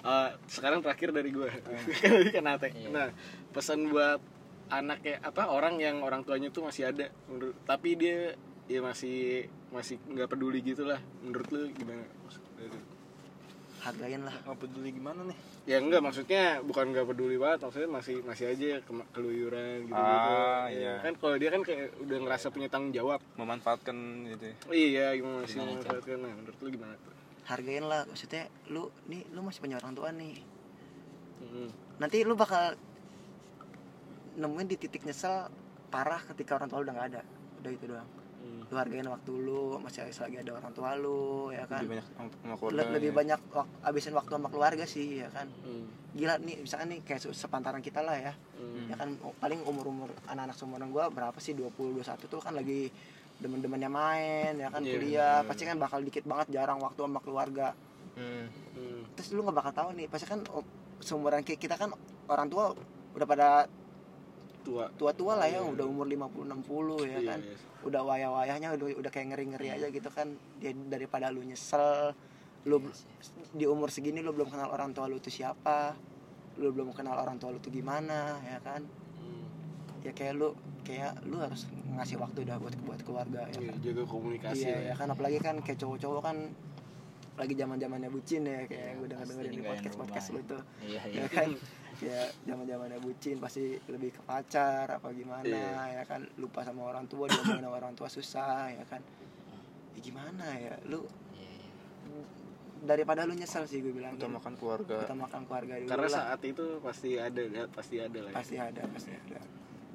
[0.00, 1.44] Eh, sekarang terakhir dari gue.
[2.32, 2.72] kan Ate.
[2.72, 2.88] Iya.
[2.88, 3.08] Nah,
[3.52, 4.24] pesan buat
[4.68, 8.34] anak ya apa orang yang orang tuanya tuh masih ada menurut tapi dia
[8.66, 12.02] ya masih masih nggak peduli gitu lah menurut lu gimana
[13.78, 18.16] hargain lah nggak peduli gimana nih ya enggak maksudnya bukan nggak peduli banget maksudnya masih
[18.20, 20.98] masih aja ke- keluyuran gitu gitu Ah, iya.
[21.00, 23.94] kan kalau dia kan kayak udah ngerasa punya tanggung jawab memanfaatkan
[24.28, 24.54] gitu ya.
[24.72, 25.86] iya gimana sih Gimana, Cak?
[25.86, 27.12] memanfaatkan nah menurut lu gimana tuh
[27.46, 30.34] hargain lah maksudnya lu nih lu masih punya orang tua nih
[31.36, 31.68] Hmm.
[31.98, 32.72] nanti lu bakal
[34.36, 35.48] nemuin di titik nyesel
[35.86, 37.22] parah ketika orang tua lu udah nggak ada
[37.58, 38.62] udah itu doang Hmm.
[38.62, 42.54] lu hargain waktu lu masih lagi ada orang tua lu ya kan lebih banyak sama
[42.70, 43.16] Le- lebih ya.
[43.16, 45.90] banyak wak- abisin waktu sama keluarga sih ya kan Hmm.
[46.12, 48.86] gila nih misalkan nih kayak se- sepantaran kita lah ya Hmm.
[48.86, 52.92] ya kan paling umur umur anak-anak seumuran gua berapa sih 20 21 tuh kan lagi
[53.36, 55.48] demen-demennya main ya kan Iya, kuliah bener.
[55.48, 57.74] pasti kan bakal dikit banget jarang waktu sama keluarga
[58.14, 58.46] Hmm.
[58.72, 59.00] Hmm.
[59.12, 60.40] terus lu nggak bakal tahu nih pasti kan
[60.98, 61.90] seumuran ki- kita kan
[62.26, 62.72] orang tua
[63.12, 63.48] udah pada
[64.66, 65.70] tua tua-tua lah ya Iya.
[65.70, 67.40] udah umur 50 60 ya Iya, kan.
[67.40, 67.54] iya.
[67.86, 70.28] udah wayah-wayahnya udah udah kayak ngeri-ngeri aja gitu kan.
[70.58, 72.10] Dia daripada lu nyesel
[72.66, 72.82] lu
[73.54, 75.94] di umur segini lu belum kenal orang tua lu tuh siapa
[76.58, 78.82] lu belum kenal orang tua lu tuh gimana ya kan.
[79.16, 79.46] Hmm.
[80.02, 80.50] ya kayak lu
[80.82, 83.78] kayak lu harus ngasih waktu dah buat buat keluarga ya Iya, kan.
[83.80, 84.94] jaga komunikasi iya lah ya.
[84.96, 85.08] kan.
[85.08, 86.36] Apalagi kan kayak cowok-cowok kan
[87.36, 91.04] lagi zaman zamannya bucin ya kayak gue denger dengerin di podcast podcast lu tuh iya
[91.04, 91.20] iya.
[91.20, 91.52] ya kan
[91.98, 96.00] ya zaman zamannya bucin pasti lebih ke pacar apa gimana Iya.
[96.00, 99.00] ya kan lupa sama orang tua dia sama orang tua susah ya kan
[99.94, 101.00] ya gimana ya lu
[101.32, 102.24] Iya, iya.
[102.82, 106.64] daripada lu nyesel sih gue bilang utamakan keluarga utamakan keluarga dulu karena lah saat itu
[106.78, 108.36] pasti ada ya, pasti ada lah ya.
[108.36, 109.38] pasti ada pasti ada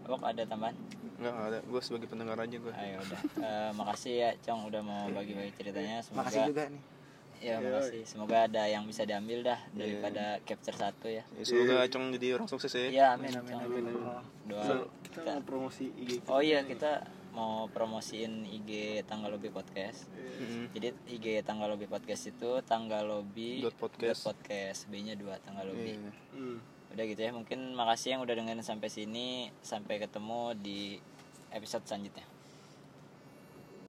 [0.01, 0.75] Bok ada tambahan?
[1.21, 3.19] nggak nggak ada gue sebagai pendengar aja gue Ayo udah.
[3.37, 6.01] Eh, makasih ya Cong udah mau bagi-bagi ceritanya.
[6.01, 6.81] Semoga makasih juga nih
[7.41, 7.67] ya Yo.
[7.67, 8.05] makasih.
[8.05, 11.25] Semoga ada yang bisa diambil dah daripada capture satu ya.
[11.33, 13.33] Ya, semoga Acong jadi orang sukses ya Iya, amin.
[13.35, 13.95] amin amin amin.
[14.45, 14.63] Doa.
[14.63, 14.73] So,
[15.03, 16.29] kita mau promosi IG kita.
[16.29, 16.91] Oh iya, kita
[17.31, 20.05] mau promosiin IG Tanggal Lobby Podcast.
[20.37, 20.67] Mm-mm.
[20.71, 24.21] Jadi IG Tanggal Lobby Podcast itu Tanggal Lobby Dot podcast.
[24.21, 24.79] dot podcast.
[24.87, 25.95] B-nya dua Tanggal Lobby.
[25.95, 26.11] Iya.
[26.35, 26.57] Hmm.
[26.91, 27.31] Udah gitu ya.
[27.31, 29.47] Mungkin makasih yang udah dengerin sampai sini.
[29.63, 30.99] Sampai ketemu di
[31.49, 32.27] episode selanjutnya.